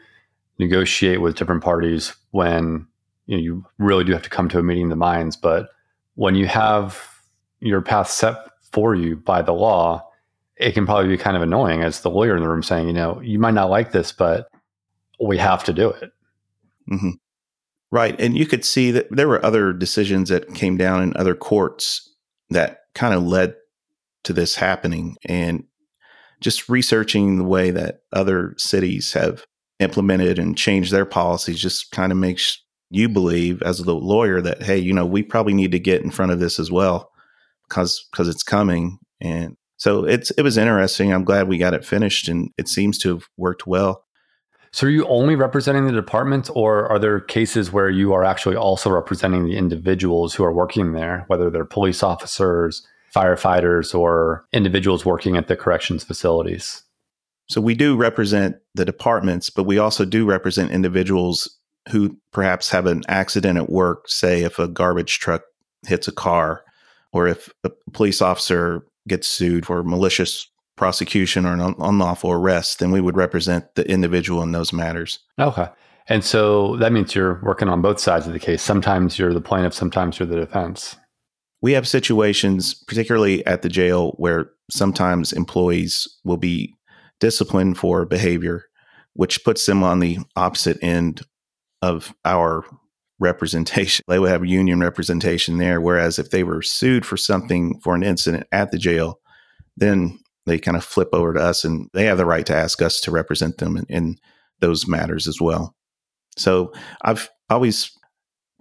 negotiate 0.58 1.22
with 1.22 1.36
different 1.36 1.64
parties 1.64 2.16
when 2.32 2.88
you 3.26 3.38
know 3.38 3.44
you 3.44 3.66
really 3.78 4.04
do 4.04 4.14
have 4.14 4.24
to 4.24 4.30
come 4.30 4.50
to 4.50 4.60
a 4.60 4.64
meeting 4.64 4.86
of 4.86 4.90
the 4.90 4.96
minds, 4.96 5.36
but 5.36 5.70
when 6.16 6.36
you 6.36 6.48
have 6.48 7.02
your 7.60 7.82
path 7.82 8.10
set 8.10 8.36
for 8.72 8.96
you 8.96 9.16
by 9.16 9.42
the 9.42 9.54
law, 9.54 10.08
it 10.58 10.74
can 10.74 10.86
probably 10.86 11.10
be 11.10 11.18
kind 11.18 11.36
of 11.36 11.44
annoying 11.44 11.82
as 11.82 12.02
the 12.02 12.10
lawyer 12.10 12.36
in 12.36 12.44
the 12.44 12.50
room 12.50 12.64
saying, 12.64 12.88
you 12.88 12.94
know, 12.94 13.20
you 13.22 13.40
might 13.40 13.54
not 13.54 13.70
like 13.70 13.92
this, 13.92 14.12
but 14.12 14.48
we 15.20 15.38
have 15.38 15.64
to 15.64 15.74
do 15.74 15.90
it. 15.90 16.12
Mm-hmm. 16.92 17.12
Right. 17.92 18.20
And 18.20 18.38
you 18.38 18.46
could 18.46 18.66
see 18.66 18.92
that 18.92 19.08
there 19.10 19.28
were 19.28 19.46
other 19.46 19.72
decisions 19.72 20.30
that 20.30 20.54
came 20.54 20.78
down 20.78 21.02
in 21.02 21.16
other 21.16 21.36
courts 21.36 22.14
that 22.50 22.80
kind 22.94 23.14
of 23.14 23.24
led 23.24 23.56
to 24.24 24.34
this 24.34 24.56
happening. 24.56 25.16
And 25.26 25.64
just 26.42 26.68
researching 26.68 27.38
the 27.38 27.44
way 27.44 27.72
that 27.72 28.02
other 28.12 28.54
cities 28.58 29.14
have 29.14 29.46
implemented 29.80 30.40
and 30.40 30.58
changed 30.58 30.92
their 30.92 31.06
policies 31.06 31.60
just 31.60 31.92
kind 31.92 32.12
of 32.12 32.18
makes 32.18 32.62
you 32.96 33.10
believe 33.10 33.62
as 33.64 33.80
the 33.80 33.94
lawyer 33.94 34.42
that 34.42 34.64
hey 34.64 34.78
you 34.78 34.94
know 34.94 35.06
we 35.06 35.22
probably 35.24 35.54
need 35.54 35.72
to 35.72 35.80
get 35.80 36.02
in 36.02 36.12
front 36.12 36.32
of 36.32 36.40
this 36.40 36.60
as 36.60 36.72
well 36.72 37.12
because 37.68 38.08
because 38.12 38.28
it's 38.28 38.44
coming. 38.44 39.00
And 39.22 39.56
so 39.78 40.06
it's 40.06 40.32
it 40.32 40.42
was 40.42 40.58
interesting. 40.58 41.14
I'm 41.14 41.24
glad 41.24 41.48
we 41.48 41.58
got 41.58 41.74
it 41.74 41.86
finished 41.86 42.28
and 42.28 42.50
it 42.58 42.68
seems 42.68 42.98
to 43.00 43.10
have 43.10 43.28
worked 43.38 43.68
well. 43.68 44.04
So 44.72 44.88
are 44.88 44.90
you 44.90 45.08
only 45.08 45.36
representing 45.36 45.86
the 45.86 45.94
department 45.94 46.50
or 46.54 46.88
are 46.88 47.00
there 47.00 47.22
cases 47.22 47.72
where 47.72 47.90
you 47.90 48.12
are 48.14 48.26
actually 48.26 48.58
also 48.58 48.90
representing 48.90 49.46
the 49.46 49.58
individuals 49.58 50.34
who 50.34 50.44
are 50.44 50.52
working 50.52 50.92
there, 50.92 51.24
whether 51.28 51.50
they're 51.50 51.64
police 51.64 52.04
officers, 52.04 52.86
firefighters, 53.16 53.98
or 53.98 54.46
individuals 54.52 55.06
working 55.06 55.38
at 55.38 55.48
the 55.48 55.56
corrections 55.56 56.04
facilities? 56.04 56.84
So 57.48 57.62
we 57.62 57.74
do 57.74 57.96
represent 57.96 58.58
the 58.74 58.84
departments, 58.84 59.50
but 59.50 59.64
we 59.64 59.78
also 59.78 60.04
do 60.04 60.26
represent 60.26 60.72
individuals 60.72 61.58
who 61.90 62.18
perhaps 62.32 62.70
have 62.70 62.86
an 62.86 63.04
accident 63.08 63.58
at 63.58 63.70
work, 63.70 64.08
say 64.08 64.42
if 64.44 64.60
a 64.60 64.68
garbage 64.68 65.20
truck 65.20 65.44
hits 65.88 66.08
a 66.08 66.12
car 66.12 66.64
or 67.12 67.28
if 67.28 67.50
a 67.64 67.72
police 67.94 68.22
officer 68.22 68.86
gets 69.08 69.28
sued 69.28 69.66
for 69.66 69.84
malicious 69.84 70.50
prosecution 70.76 71.46
or 71.46 71.54
an 71.54 71.76
unlawful 71.80 72.32
arrest, 72.32 72.80
then 72.80 72.92
we 72.92 73.02
would 73.02 73.16
represent 73.16 73.76
the 73.76 73.90
individual 73.90 74.42
in 74.42 74.52
those 74.52 74.74
matters. 74.74 75.20
Okay. 75.40 75.68
And 76.08 76.24
so 76.24 76.76
that 76.78 76.92
means 76.92 77.16
you're 77.16 77.42
working 77.44 77.70
on 77.70 77.82
both 77.82 78.00
sides 78.00 78.28
of 78.28 78.34
the 78.34 78.40
case. 78.40 78.62
Sometimes 78.62 79.18
you're 79.18 79.34
the 79.34 79.42
plaintiff, 79.42 79.74
sometimes 79.74 80.20
you're 80.20 80.28
the 80.28 80.36
defense. 80.36 80.96
We 81.62 81.72
have 81.74 81.88
situations, 81.88 82.74
particularly 82.74 83.46
at 83.46 83.62
the 83.62 83.70
jail, 83.70 84.12
where 84.18 84.52
sometimes 84.70 85.34
employees 85.34 86.08
will 86.24 86.38
be 86.38 86.76
disciplined 87.20 87.78
for 87.78 88.06
behavior, 88.06 88.66
which 89.14 89.44
puts 89.44 89.66
them 89.66 89.84
on 89.84 90.00
the 90.00 90.20
opposite 90.36 90.78
end 90.84 91.22
of 91.86 92.14
our 92.26 92.66
representation. 93.20 94.04
They 94.10 94.20
would 94.20 94.32
have 94.32 94.46
union 94.46 94.80
representation 94.80 95.58
there. 95.58 95.80
Whereas 95.80 96.20
if 96.20 96.32
they 96.32 96.44
were 96.44 96.62
sued 96.62 97.06
for 97.06 97.18
something 97.18 97.80
for 97.82 97.96
an 97.96 98.04
incident 98.04 98.48
at 98.52 98.72
the 98.72 98.78
jail, 98.78 99.20
then 99.78 100.20
they 100.46 100.60
kind 100.60 100.78
of 100.78 100.84
flip 100.84 101.10
over 101.14 101.34
to 101.34 101.40
us 101.40 101.64
and 101.64 101.90
they 101.94 102.06
have 102.06 102.18
the 102.18 102.26
right 102.26 102.46
to 102.46 102.56
ask 102.56 102.82
us 102.82 103.00
to 103.02 103.12
represent 103.12 103.58
them 103.58 103.78
in, 103.78 103.86
in 103.90 104.16
those 104.60 104.88
matters 104.88 105.28
as 105.28 105.40
well. 105.42 105.76
So 106.38 106.74
I've 107.04 107.30
always 107.50 107.92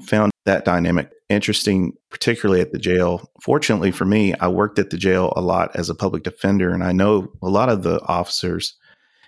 found 0.02 0.32
that 0.44 0.64
dynamic 0.64 1.10
interesting, 1.28 1.92
particularly 2.10 2.60
at 2.60 2.72
the 2.72 2.78
jail. 2.78 3.30
Fortunately 3.42 3.90
for 3.90 4.04
me, 4.04 4.34
I 4.34 4.48
worked 4.48 4.78
at 4.78 4.90
the 4.90 4.98
jail 4.98 5.32
a 5.36 5.40
lot 5.42 5.74
as 5.74 5.90
a 5.90 5.94
public 5.94 6.22
defender, 6.22 6.70
and 6.72 6.84
I 6.84 6.92
know 6.92 7.28
a 7.42 7.48
lot 7.48 7.68
of 7.68 7.82
the 7.82 8.00
officers. 8.02 8.76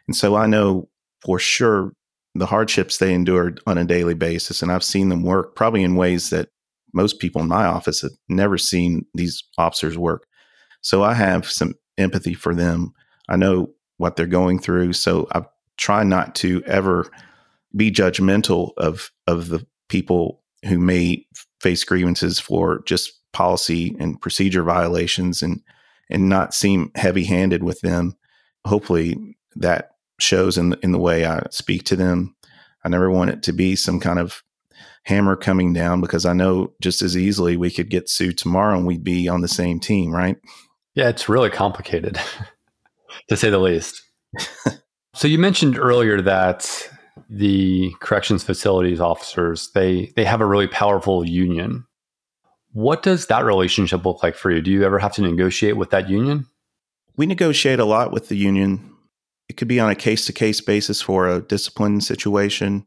And 0.07 0.17
so 0.17 0.37
I 0.37 0.47
know 0.47 0.89
for 1.25 1.39
sure 1.39 1.93
the 2.39 2.47
hardships 2.47 2.99
they 2.99 3.15
endured 3.15 3.61
on 3.67 3.79
a 3.79 3.85
daily 3.85 4.15
basis. 4.15 4.63
And 4.63 4.71
I've 4.71 4.85
seen 4.85 5.09
them 5.09 5.23
work 5.23 5.55
probably 5.55 5.83
in 5.83 5.97
ways 5.97 6.31
that 6.31 6.49
most 6.93 7.19
people 7.19 7.43
in 7.43 7.49
my 7.49 7.65
office 7.65 8.03
have 8.03 8.13
never 8.29 8.59
seen 8.59 9.05
these 9.15 9.43
officers 9.59 9.99
work. 9.99 10.27
So 10.81 11.03
I 11.03 11.15
have 11.15 11.51
some 11.51 11.75
empathy 11.99 12.35
for 12.35 12.55
them. 12.55 12.93
I 13.29 13.37
know 13.37 13.71
what 13.99 14.17
they're 14.17 14.27
going 14.27 14.59
through. 14.59 14.93
So 14.95 15.27
I 15.35 15.43
try 15.77 16.05
not 16.05 16.35
to 16.37 16.63
ever 16.67 17.11
be 17.75 17.91
judgmental 17.91 18.73
of 18.77 19.11
of 19.27 19.49
the 19.49 19.67
people 19.89 20.43
who 20.65 20.79
may 20.79 21.27
face 21.61 21.85
grievances 21.85 22.41
for 22.41 22.83
just 22.87 23.13
policy 23.33 23.95
and 24.01 24.21
procedure 24.21 24.63
violations 24.63 25.43
and 25.43 25.61
and 26.09 26.29
not 26.29 26.55
seem 26.55 26.91
heavy-handed 26.95 27.63
with 27.63 27.81
them. 27.81 28.15
Hopefully 28.65 29.37
that 29.57 29.96
shows 30.19 30.59
in 30.59 30.71
the, 30.71 30.79
in 30.83 30.93
the 30.93 30.99
way 30.99 31.27
I 31.27 31.47
speak 31.51 31.85
to 31.85 31.97
them. 31.97 32.35
I 32.85 32.89
never 32.89 33.11
want 33.11 33.31
it 33.31 33.43
to 33.45 33.53
be 33.53 33.77
some 33.77 34.01
kind 34.01 34.19
of 34.19 34.43
hammer 35.05 35.37
coming 35.37 35.73
down 35.73 36.01
because 36.01 36.27
I 36.27 36.33
know 36.33 36.73
just 36.81 37.01
as 37.01 37.17
easily 37.17 37.57
we 37.57 37.71
could 37.71 37.91
get 37.91 38.09
sued 38.09 38.37
tomorrow 38.39 38.77
and 38.77 38.87
we'd 38.87 39.05
be 39.05 39.29
on 39.29 39.41
the 39.41 39.49
same 39.49 39.79
team, 39.79 40.13
right? 40.13 40.37
Yeah, 40.95 41.09
it's 41.09 41.29
really 41.29 41.51
complicated, 41.51 42.19
to 43.29 43.37
say 43.37 43.51
the 43.51 43.59
least. 43.59 44.03
so 45.15 45.29
you 45.29 45.39
mentioned 45.39 45.79
earlier 45.79 46.21
that 46.23 46.91
the 47.31 47.93
corrections 48.01 48.45
facilities 48.45 49.01
officers 49.01 49.71
they 49.75 50.13
they 50.17 50.25
have 50.25 50.41
a 50.41 50.47
really 50.47 50.67
powerful 50.67 51.25
union. 51.25 51.87
What 52.73 53.03
does 53.03 53.27
that 53.27 53.45
relationship 53.45 54.05
look 54.05 54.23
like 54.23 54.35
for 54.35 54.51
you? 54.51 54.61
Do 54.61 54.71
you 54.71 54.85
ever 54.85 54.99
have 54.99 55.15
to 55.15 55.23
negotiate 55.23 55.77
with 55.77 55.91
that 55.91 56.09
union? 56.09 56.47
We 57.17 57.27
negotiate 57.27 57.79
a 57.79 57.85
lot 57.85 58.13
with 58.13 58.29
the 58.29 58.37
union. 58.37 58.96
It 59.49 59.57
could 59.57 59.69
be 59.69 59.81
on 59.81 59.91
a 59.91 59.95
case 59.95 60.27
to 60.27 60.33
case 60.33 60.61
basis 60.61 61.01
for 61.01 61.29
a 61.29 61.41
discipline 61.41 62.01
situation. 62.01 62.87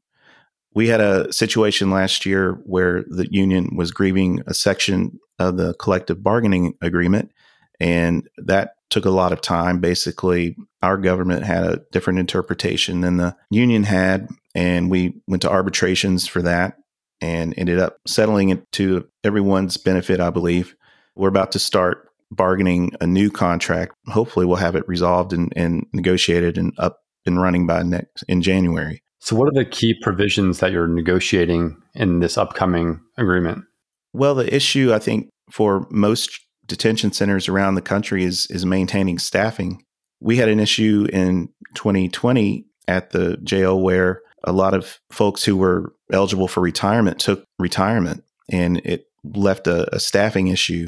We 0.74 0.88
had 0.88 1.02
a 1.02 1.32
situation 1.34 1.90
last 1.90 2.26
year 2.26 2.60
where 2.66 3.04
the 3.08 3.28
union 3.32 3.76
was 3.76 3.92
grieving 3.92 4.42
a 4.46 4.54
section 4.54 5.20
of 5.40 5.58
the 5.58 5.74
collective 5.76 6.22
bargaining 6.22 6.74
agreement 6.82 7.32
and 7.80 8.28
that 8.38 8.74
took 8.90 9.06
a 9.06 9.12
lot 9.12 9.32
of 9.32 9.42
time. 9.42 9.80
Basically, 9.80 10.58
our 10.82 10.98
government 10.98 11.46
had 11.46 11.64
a 11.64 11.82
different 11.92 12.20
interpretation 12.20 13.02
than 13.02 13.18
the 13.18 13.36
union 13.50 13.84
had. 13.84 14.28
And 14.56 14.90
we 14.90 15.22
went 15.28 15.42
to 15.44 15.50
arbitrations 15.50 16.28
for 16.28 16.42
that 16.42 16.76
and 17.22 17.54
ended 17.58 17.80
up 17.80 17.98
settling 18.08 18.50
it 18.50 18.70
to 18.74 19.08
everyone's 19.24 19.78
benefit, 19.78 20.20
I 20.20 20.30
believe. 20.30 20.76
We're 21.16 21.30
about 21.30 21.52
to 21.54 21.60
start 21.60 22.09
bargaining 22.32 22.92
a 23.02 23.08
new 23.08 23.30
contract. 23.30 23.94
Hopefully, 24.08 24.46
we'll 24.46 24.58
have 24.58 24.76
it 24.76 24.88
resolved 24.88 25.34
and, 25.34 25.52
and 25.56 25.86
negotiated 25.94 26.58
and 26.58 26.74
up 26.78 27.00
and 27.26 27.42
running 27.42 27.68
by 27.68 27.84
next 27.84 28.24
in 28.28 28.42
January. 28.42 29.02
So, 29.20 29.36
what 29.36 29.48
are 29.48 29.64
the 29.64 29.70
key 29.70 29.96
provisions 30.02 30.60
that 30.60 30.72
you're 30.72 30.88
negotiating 30.88 31.78
in 31.94 32.20
this 32.20 32.38
upcoming 32.38 33.02
agreement? 33.18 33.66
Well, 34.14 34.36
the 34.36 34.54
issue 34.54 34.94
I 34.94 35.00
think 35.00 35.30
for 35.52 35.88
most 35.90 36.40
detention 36.66 37.12
centers 37.12 37.48
around 37.48 37.76
the 37.76 37.82
country 37.82 38.24
is 38.24 38.48
is 38.50 38.66
maintaining 38.66 39.20
staffing. 39.20 39.84
We 40.22 40.38
had 40.38 40.50
an 40.50 40.60
issue 40.60 41.08
in 41.12 41.50
2020 41.76 42.66
at 42.88 43.12
the 43.12 43.38
jail 43.38 43.80
where 43.80 44.22
a 44.44 44.52
lot 44.52 44.74
of 44.74 45.00
folks 45.12 45.44
who 45.44 45.58
were 45.58 45.94
eligible 46.12 46.48
for 46.48 46.62
retirement 46.62 47.20
took 47.20 47.44
retirement 47.58 48.24
and 48.50 48.78
it 48.86 49.06
left 49.24 49.68
a, 49.68 49.94
a 49.94 50.00
staffing 50.00 50.48
issue 50.48 50.88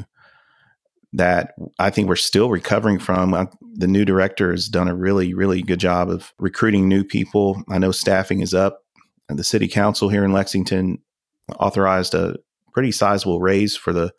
that 1.12 1.54
I 1.78 1.90
think 1.90 2.08
we're 2.08 2.16
still 2.16 2.50
recovering 2.50 2.98
from. 2.98 3.34
Uh, 3.34 3.46
the 3.74 3.86
new 3.86 4.04
director 4.04 4.50
has 4.50 4.68
done 4.68 4.88
a 4.88 4.94
really, 4.94 5.34
really 5.34 5.62
good 5.62 5.80
job 5.80 6.08
of 6.08 6.32
recruiting 6.38 6.88
new 6.88 7.04
people. 7.04 7.62
I 7.68 7.78
know 7.78 7.92
staffing 7.92 8.40
is 8.40 8.54
up. 8.54 8.80
And 9.28 9.38
the 9.38 9.44
city 9.44 9.68
council 9.68 10.08
here 10.08 10.24
in 10.24 10.32
Lexington 10.32 10.98
authorized 11.58 12.14
a 12.14 12.36
pretty 12.72 12.92
sizable 12.92 13.40
raise 13.40 13.76
for 13.76 13.92
the 13.92 14.12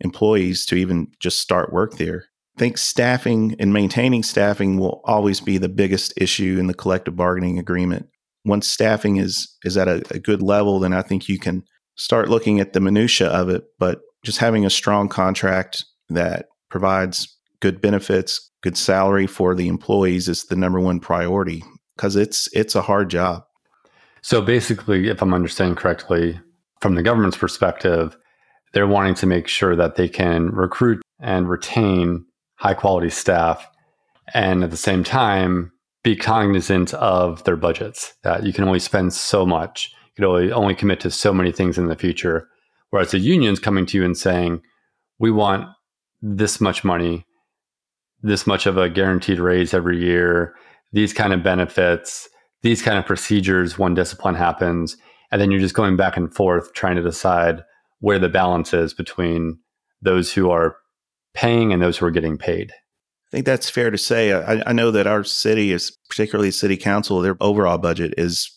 employees 0.00 0.64
to 0.66 0.76
even 0.76 1.08
just 1.20 1.40
start 1.40 1.72
work 1.72 1.96
there. 1.96 2.24
I 2.56 2.58
think 2.58 2.78
staffing 2.78 3.56
and 3.58 3.72
maintaining 3.72 4.22
staffing 4.22 4.78
will 4.78 5.00
always 5.04 5.40
be 5.40 5.58
the 5.58 5.68
biggest 5.68 6.12
issue 6.16 6.56
in 6.58 6.66
the 6.66 6.74
collective 6.74 7.16
bargaining 7.16 7.58
agreement. 7.58 8.08
Once 8.44 8.68
staffing 8.68 9.16
is 9.16 9.56
is 9.64 9.76
at 9.76 9.88
a, 9.88 10.02
a 10.10 10.18
good 10.18 10.42
level, 10.42 10.80
then 10.80 10.92
I 10.92 11.02
think 11.02 11.28
you 11.28 11.38
can 11.38 11.64
start 11.96 12.28
looking 12.28 12.60
at 12.60 12.72
the 12.72 12.80
minutia 12.80 13.28
of 13.28 13.48
it. 13.48 13.64
But 13.78 14.00
just 14.24 14.38
having 14.38 14.64
a 14.64 14.70
strong 14.70 15.08
contract 15.08 15.84
that 16.10 16.46
provides 16.68 17.36
good 17.60 17.80
benefits, 17.80 18.50
good 18.62 18.76
salary 18.76 19.26
for 19.26 19.54
the 19.54 19.68
employees 19.68 20.28
is 20.28 20.44
the 20.44 20.56
number 20.56 20.80
one 20.80 21.00
priority 21.00 21.62
because 21.96 22.16
it's 22.16 22.48
it's 22.52 22.74
a 22.74 22.82
hard 22.82 23.10
job. 23.10 23.42
So 24.22 24.42
basically, 24.42 25.08
if 25.08 25.22
I'm 25.22 25.34
understanding 25.34 25.76
correctly, 25.76 26.38
from 26.80 26.94
the 26.94 27.02
government's 27.02 27.36
perspective, 27.36 28.16
they're 28.72 28.86
wanting 28.86 29.14
to 29.16 29.26
make 29.26 29.48
sure 29.48 29.76
that 29.76 29.96
they 29.96 30.08
can 30.08 30.50
recruit 30.50 31.02
and 31.20 31.48
retain 31.48 32.24
high 32.56 32.74
quality 32.74 33.10
staff 33.10 33.68
and 34.34 34.62
at 34.62 34.70
the 34.70 34.76
same 34.76 35.02
time 35.02 35.72
be 36.02 36.16
cognizant 36.16 36.94
of 36.94 37.42
their 37.44 37.56
budgets 37.56 38.14
that 38.22 38.44
you 38.44 38.52
can 38.52 38.64
only 38.64 38.78
spend 38.78 39.12
so 39.12 39.44
much 39.44 39.92
you 40.06 40.12
can 40.16 40.24
only, 40.24 40.52
only 40.52 40.74
commit 40.74 41.00
to 41.00 41.10
so 41.10 41.32
many 41.32 41.52
things 41.52 41.78
in 41.78 41.86
the 41.86 41.96
future 41.96 42.48
whereas 42.90 43.10
the 43.10 43.18
union's 43.18 43.58
coming 43.58 43.86
to 43.86 43.96
you 43.96 44.04
and 44.04 44.16
saying 44.16 44.60
we 45.18 45.30
want 45.30 45.66
this 46.22 46.60
much 46.60 46.84
money 46.84 47.24
this 48.22 48.46
much 48.46 48.66
of 48.66 48.76
a 48.76 48.90
guaranteed 48.90 49.38
raise 49.38 49.72
every 49.72 49.98
year 49.98 50.54
these 50.92 51.12
kind 51.12 51.32
of 51.32 51.42
benefits 51.42 52.28
these 52.62 52.82
kind 52.82 52.98
of 52.98 53.06
procedures 53.06 53.78
when 53.78 53.94
discipline 53.94 54.34
happens 54.34 54.96
and 55.30 55.40
then 55.40 55.50
you're 55.50 55.60
just 55.60 55.74
going 55.74 55.96
back 55.96 56.16
and 56.16 56.34
forth 56.34 56.72
trying 56.74 56.96
to 56.96 57.02
decide 57.02 57.62
where 58.00 58.18
the 58.18 58.28
balance 58.28 58.74
is 58.74 58.92
between 58.92 59.58
those 60.02 60.32
who 60.32 60.50
are 60.50 60.76
paying 61.34 61.72
and 61.72 61.80
those 61.80 61.98
who 61.98 62.06
are 62.06 62.10
getting 62.10 62.36
paid. 62.36 62.72
I 62.72 63.30
think 63.30 63.46
that's 63.46 63.70
fair 63.70 63.90
to 63.90 63.98
say. 63.98 64.32
I, 64.32 64.62
I 64.66 64.72
know 64.72 64.90
that 64.90 65.06
our 65.06 65.22
city 65.22 65.72
is, 65.72 65.96
particularly 66.08 66.50
city 66.50 66.76
council, 66.76 67.20
their 67.20 67.36
overall 67.40 67.78
budget 67.78 68.14
is 68.18 68.50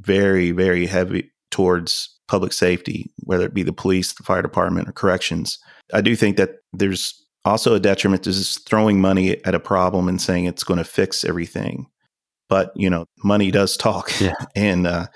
very, 0.00 0.52
very 0.52 0.86
heavy 0.86 1.32
towards 1.50 2.17
public 2.28 2.52
safety, 2.52 3.10
whether 3.24 3.44
it 3.44 3.54
be 3.54 3.62
the 3.62 3.72
police, 3.72 4.12
the 4.12 4.22
fire 4.22 4.42
department, 4.42 4.88
or 4.88 4.92
corrections. 4.92 5.58
I 5.92 6.00
do 6.00 6.14
think 6.14 6.36
that 6.36 6.56
there's 6.72 7.14
also 7.44 7.74
a 7.74 7.80
detriment 7.80 8.22
to 8.24 8.32
just 8.32 8.68
throwing 8.68 9.00
money 9.00 9.42
at 9.44 9.54
a 9.54 9.60
problem 9.60 10.08
and 10.08 10.20
saying 10.20 10.44
it's 10.44 10.64
going 10.64 10.78
to 10.78 10.84
fix 10.84 11.24
everything. 11.24 11.86
But 12.48 12.72
you 12.76 12.88
know, 12.88 13.06
money 13.24 13.50
does 13.50 13.76
talk, 13.76 14.12
yeah. 14.20 14.34
and 14.54 14.86
uh, 14.86 15.06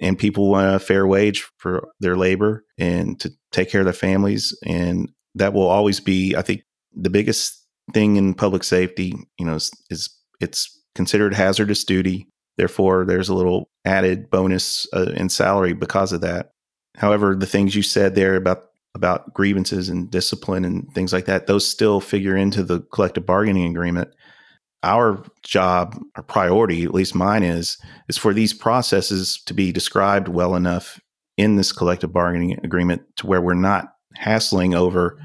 and 0.00 0.18
people 0.18 0.50
want 0.50 0.74
a 0.74 0.78
fair 0.78 1.06
wage 1.06 1.48
for 1.58 1.88
their 2.00 2.16
labor 2.16 2.64
and 2.78 3.18
to 3.20 3.32
take 3.52 3.70
care 3.70 3.80
of 3.80 3.86
their 3.86 3.94
families 3.94 4.56
and 4.64 5.10
that 5.34 5.52
will 5.52 5.66
always 5.66 6.00
be 6.00 6.34
i 6.36 6.42
think 6.42 6.62
the 6.94 7.10
biggest 7.10 7.64
thing 7.92 8.16
in 8.16 8.34
public 8.34 8.64
safety 8.64 9.14
you 9.38 9.46
know 9.46 9.54
is, 9.54 9.70
is 9.90 10.10
it's 10.40 10.82
considered 10.94 11.34
hazardous 11.34 11.84
duty 11.84 12.28
therefore 12.56 13.04
there's 13.04 13.28
a 13.28 13.34
little 13.34 13.68
added 13.84 14.30
bonus 14.30 14.86
uh, 14.92 15.12
in 15.16 15.28
salary 15.28 15.72
because 15.72 16.12
of 16.12 16.20
that 16.20 16.50
however 16.96 17.34
the 17.34 17.46
things 17.46 17.74
you 17.74 17.82
said 17.82 18.14
there 18.14 18.36
about 18.36 18.64
about 18.94 19.34
grievances 19.34 19.88
and 19.88 20.10
discipline 20.10 20.64
and 20.64 20.90
things 20.94 21.12
like 21.12 21.26
that 21.26 21.46
those 21.46 21.66
still 21.66 22.00
figure 22.00 22.36
into 22.36 22.62
the 22.62 22.80
collective 22.92 23.26
bargaining 23.26 23.70
agreement 23.70 24.10
our 24.86 25.22
job, 25.42 26.00
our 26.14 26.22
priority, 26.22 26.84
at 26.84 26.94
least 26.94 27.14
mine 27.14 27.42
is, 27.42 27.76
is 28.08 28.16
for 28.16 28.32
these 28.32 28.54
processes 28.54 29.42
to 29.46 29.52
be 29.52 29.72
described 29.72 30.28
well 30.28 30.54
enough 30.54 31.00
in 31.36 31.56
this 31.56 31.72
collective 31.72 32.12
bargaining 32.12 32.58
agreement 32.62 33.02
to 33.16 33.26
where 33.26 33.42
we're 33.42 33.54
not 33.54 33.94
hassling 34.14 34.74
over, 34.74 35.18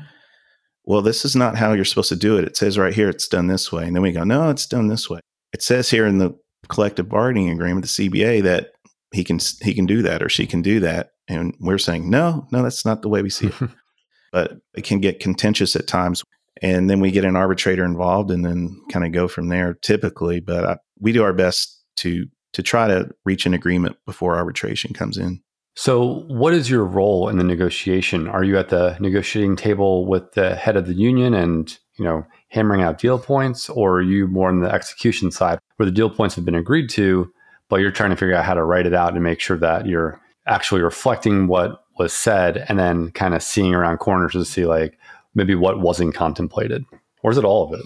well, 0.83 1.01
this 1.01 1.23
is 1.23 1.35
not 1.35 1.57
how 1.57 1.73
you're 1.73 1.85
supposed 1.85 2.09
to 2.09 2.15
do 2.15 2.37
it. 2.37 2.45
It 2.45 2.57
says 2.57 2.77
right 2.77 2.93
here 2.93 3.07
it's 3.07 3.27
done 3.27 3.47
this 3.47 3.71
way. 3.71 3.85
And 3.85 3.95
then 3.95 4.03
we 4.03 4.11
go, 4.11 4.23
no, 4.23 4.49
it's 4.49 4.65
done 4.65 4.87
this 4.87 5.09
way. 5.09 5.19
It 5.53 5.61
says 5.61 5.89
here 5.89 6.07
in 6.07 6.17
the 6.17 6.37
collective 6.69 7.09
bargaining 7.09 7.49
agreement, 7.49 7.85
the 7.85 8.09
CBA, 8.09 8.43
that 8.43 8.71
he 9.11 9.23
can 9.23 9.39
he 9.61 9.73
can 9.73 9.85
do 9.85 10.01
that 10.01 10.21
or 10.23 10.29
she 10.29 10.45
can 10.45 10.61
do 10.61 10.79
that. 10.79 11.11
And 11.27 11.55
we're 11.59 11.77
saying, 11.77 12.09
no, 12.09 12.47
no, 12.51 12.63
that's 12.63 12.85
not 12.85 13.01
the 13.01 13.09
way 13.09 13.21
we 13.21 13.29
see 13.29 13.47
it. 13.47 13.53
but 14.31 14.57
it 14.73 14.83
can 14.83 14.99
get 14.99 15.19
contentious 15.19 15.75
at 15.75 15.87
times 15.87 16.23
and 16.61 16.89
then 16.89 16.99
we 16.99 17.11
get 17.11 17.25
an 17.25 17.35
arbitrator 17.35 17.83
involved 17.83 18.31
and 18.31 18.45
then 18.45 18.79
kind 18.91 19.05
of 19.05 19.11
go 19.11 19.27
from 19.27 19.49
there 19.49 19.73
typically 19.75 20.39
but 20.39 20.65
I, 20.65 20.77
we 20.99 21.11
do 21.11 21.23
our 21.23 21.33
best 21.33 21.83
to 21.97 22.25
to 22.53 22.63
try 22.63 22.87
to 22.87 23.09
reach 23.25 23.45
an 23.45 23.53
agreement 23.53 23.97
before 24.05 24.35
arbitration 24.35 24.93
comes 24.93 25.17
in 25.17 25.41
so 25.75 26.23
what 26.27 26.53
is 26.53 26.69
your 26.69 26.83
role 26.83 27.29
in 27.29 27.37
the 27.37 27.43
negotiation 27.43 28.27
are 28.27 28.43
you 28.43 28.57
at 28.57 28.69
the 28.69 28.97
negotiating 28.99 29.55
table 29.55 30.05
with 30.05 30.31
the 30.33 30.55
head 30.55 30.77
of 30.77 30.87
the 30.87 30.93
union 30.93 31.33
and 31.33 31.77
you 31.97 32.05
know 32.05 32.25
hammering 32.49 32.81
out 32.81 32.97
deal 32.97 33.19
points 33.19 33.69
or 33.69 33.97
are 33.97 34.01
you 34.01 34.27
more 34.27 34.49
on 34.49 34.61
the 34.61 34.71
execution 34.71 35.31
side 35.31 35.59
where 35.75 35.85
the 35.85 35.91
deal 35.91 36.09
points 36.09 36.35
have 36.35 36.45
been 36.45 36.55
agreed 36.55 36.89
to 36.89 37.31
but 37.69 37.77
you're 37.77 37.91
trying 37.91 38.09
to 38.09 38.15
figure 38.15 38.35
out 38.35 38.45
how 38.45 38.53
to 38.53 38.63
write 38.63 38.85
it 38.85 38.93
out 38.93 39.13
and 39.13 39.23
make 39.23 39.39
sure 39.39 39.57
that 39.57 39.85
you're 39.85 40.19
actually 40.45 40.81
reflecting 40.81 41.47
what 41.47 41.83
was 41.97 42.13
said 42.13 42.65
and 42.67 42.79
then 42.79 43.11
kind 43.11 43.33
of 43.33 43.43
seeing 43.43 43.73
around 43.73 43.97
corners 43.97 44.33
to 44.33 44.43
see 44.43 44.65
like 44.65 44.97
maybe 45.35 45.55
what 45.55 45.79
wasn't 45.79 46.13
contemplated? 46.13 46.83
Or 47.23 47.31
is 47.31 47.37
it 47.37 47.45
all 47.45 47.63
of 47.63 47.79
it? 47.79 47.85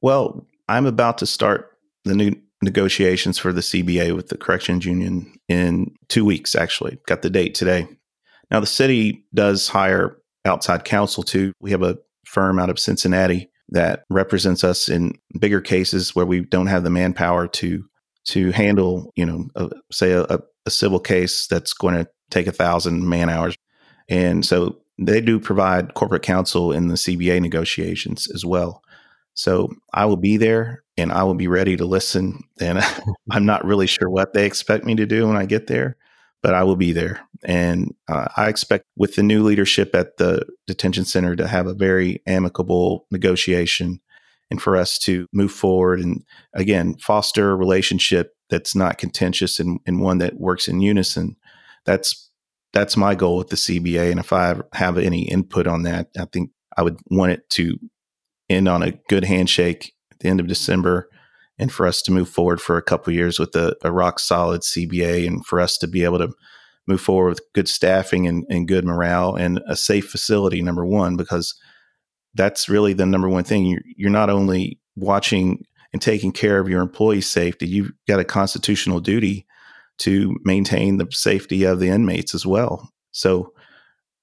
Well, 0.00 0.46
I'm 0.68 0.86
about 0.86 1.18
to 1.18 1.26
start 1.26 1.72
the 2.04 2.14
new 2.14 2.32
negotiations 2.62 3.38
for 3.38 3.52
the 3.52 3.60
CBA 3.60 4.14
with 4.14 4.28
the 4.28 4.36
corrections 4.36 4.84
union 4.84 5.38
in 5.48 5.94
two 6.08 6.24
weeks, 6.24 6.54
actually. 6.54 6.98
Got 7.06 7.22
the 7.22 7.30
date 7.30 7.54
today. 7.54 7.88
Now, 8.50 8.60
the 8.60 8.66
city 8.66 9.24
does 9.34 9.68
hire 9.68 10.16
outside 10.44 10.84
counsel 10.84 11.22
too. 11.22 11.52
We 11.60 11.70
have 11.70 11.82
a 11.82 11.98
firm 12.26 12.58
out 12.58 12.70
of 12.70 12.78
Cincinnati 12.78 13.50
that 13.70 14.04
represents 14.10 14.62
us 14.62 14.88
in 14.88 15.18
bigger 15.38 15.60
cases 15.60 16.14
where 16.14 16.26
we 16.26 16.40
don't 16.40 16.68
have 16.68 16.84
the 16.84 16.90
manpower 16.90 17.48
to 17.48 17.84
to 18.26 18.50
handle, 18.50 19.12
you 19.14 19.24
know, 19.24 19.46
a, 19.54 19.70
say 19.92 20.12
a, 20.12 20.40
a 20.66 20.70
civil 20.70 20.98
case 20.98 21.46
that's 21.46 21.72
going 21.72 21.94
to 21.94 22.08
take 22.30 22.48
a 22.48 22.52
thousand 22.52 23.08
man 23.08 23.30
hours. 23.30 23.56
And 24.08 24.44
so 24.44 24.78
they 24.98 25.20
do 25.20 25.38
provide 25.38 25.94
corporate 25.94 26.22
counsel 26.22 26.72
in 26.72 26.88
the 26.88 26.94
CBA 26.94 27.40
negotiations 27.40 28.28
as 28.34 28.44
well. 28.44 28.82
So 29.34 29.68
I 29.92 30.06
will 30.06 30.16
be 30.16 30.38
there 30.38 30.82
and 30.96 31.12
I 31.12 31.22
will 31.22 31.34
be 31.34 31.46
ready 31.46 31.76
to 31.76 31.84
listen. 31.84 32.42
And 32.60 32.80
I'm 33.30 33.46
not 33.46 33.64
really 33.64 33.86
sure 33.86 34.10
what 34.10 34.32
they 34.32 34.46
expect 34.46 34.84
me 34.84 34.94
to 34.96 35.06
do 35.06 35.28
when 35.28 35.36
I 35.36 35.44
get 35.46 35.66
there, 35.66 35.96
but 36.46 36.54
I 36.54 36.62
will 36.62 36.76
be 36.76 36.92
there. 36.92 37.20
And 37.44 37.92
uh, 38.06 38.28
I 38.36 38.48
expect 38.48 38.84
with 38.96 39.16
the 39.16 39.24
new 39.24 39.42
leadership 39.42 39.96
at 39.96 40.16
the 40.16 40.46
detention 40.68 41.04
center 41.04 41.34
to 41.34 41.48
have 41.48 41.66
a 41.66 41.74
very 41.74 42.22
amicable 42.24 43.08
negotiation 43.10 44.00
and 44.48 44.62
for 44.62 44.76
us 44.76 44.96
to 45.00 45.26
move 45.32 45.50
forward 45.50 45.98
and 45.98 46.22
again 46.54 46.98
foster 46.98 47.50
a 47.50 47.56
relationship 47.56 48.36
that's 48.48 48.76
not 48.76 48.96
contentious 48.96 49.58
and, 49.58 49.80
and 49.86 50.00
one 50.00 50.18
that 50.18 50.38
works 50.38 50.68
in 50.68 50.80
unison. 50.80 51.34
That's 51.84 52.30
that's 52.72 52.96
my 52.96 53.16
goal 53.16 53.38
with 53.38 53.48
the 53.48 53.56
CBA. 53.56 54.12
And 54.12 54.20
if 54.20 54.32
I 54.32 54.54
have 54.72 54.98
any 54.98 55.22
input 55.22 55.66
on 55.66 55.82
that, 55.82 56.10
I 56.16 56.26
think 56.26 56.52
I 56.76 56.84
would 56.84 57.00
want 57.10 57.32
it 57.32 57.50
to 57.54 57.76
end 58.48 58.68
on 58.68 58.84
a 58.84 58.92
good 59.08 59.24
handshake 59.24 59.94
at 60.12 60.20
the 60.20 60.28
end 60.28 60.38
of 60.38 60.46
December 60.46 61.10
and 61.58 61.72
for 61.72 61.86
us 61.86 62.02
to 62.02 62.12
move 62.12 62.28
forward 62.28 62.60
for 62.60 62.76
a 62.76 62.82
couple 62.82 63.12
years 63.12 63.38
with 63.38 63.54
a, 63.56 63.74
a, 63.82 63.90
rock 63.90 64.18
solid 64.18 64.60
CBA 64.60 65.26
and 65.26 65.44
for 65.46 65.60
us 65.60 65.78
to 65.78 65.86
be 65.86 66.04
able 66.04 66.18
to 66.18 66.32
move 66.86 67.00
forward 67.00 67.30
with 67.30 67.52
good 67.54 67.68
staffing 67.68 68.26
and, 68.26 68.44
and 68.48 68.68
good 68.68 68.84
morale 68.84 69.34
and 69.34 69.60
a 69.66 69.76
safe 69.76 70.08
facility, 70.08 70.62
number 70.62 70.84
one, 70.84 71.16
because 71.16 71.54
that's 72.34 72.68
really 72.68 72.92
the 72.92 73.06
number 73.06 73.28
one 73.28 73.44
thing. 73.44 73.66
You're, 73.66 73.82
you're 73.96 74.10
not 74.10 74.30
only 74.30 74.78
watching 74.94 75.64
and 75.92 76.02
taking 76.02 76.32
care 76.32 76.58
of 76.58 76.68
your 76.68 76.82
employees' 76.82 77.26
safety, 77.26 77.66
you've 77.66 77.92
got 78.06 78.20
a 78.20 78.24
constitutional 78.24 79.00
duty 79.00 79.46
to 79.98 80.36
maintain 80.44 80.98
the 80.98 81.06
safety 81.10 81.64
of 81.64 81.80
the 81.80 81.88
inmates 81.88 82.34
as 82.34 82.44
well. 82.44 82.90
So 83.12 83.52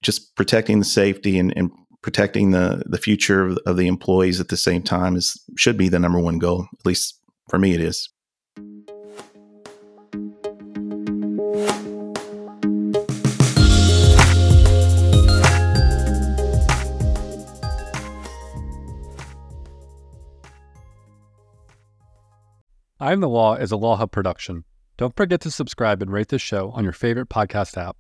just 0.04 0.36
protecting 0.36 0.80
the 0.80 0.86
safety 0.86 1.40
and, 1.40 1.52
and 1.58 1.72
protecting 2.04 2.52
the, 2.52 2.84
the 2.86 3.00
future 3.00 3.48
of, 3.48 3.58
of 3.66 3.78
the 3.78 3.88
employees 3.88 4.40
at 4.40 4.50
the 4.50 4.58
same 4.58 4.84
time 4.84 5.16
is 5.16 5.42
should 5.58 5.78
be 5.78 5.90
the 5.90 6.00
number 6.00 6.20
one 6.20 6.38
goal. 6.38 6.68
At 6.80 6.86
least 6.86 7.20
for 7.50 7.60
me, 7.60 7.74
it 7.74 7.82
is. 7.82 8.10
I'm 23.00 23.20
the 23.20 23.28
Law 23.28 23.56
is 23.56 23.72
a 23.72 23.76
Law 23.76 23.98
Hub 23.98 24.12
production. 24.12 24.64
Don't 24.96 25.14
forget 25.16 25.42
to 25.42 25.52
subscribe 25.52 26.02
and 26.02 26.10
rate 26.10 26.30
this 26.30 26.42
show 26.42 26.72
on 26.72 26.86
your 26.86 26.94
favorite 26.94 27.28
podcast 27.28 27.76
app. 27.78 27.98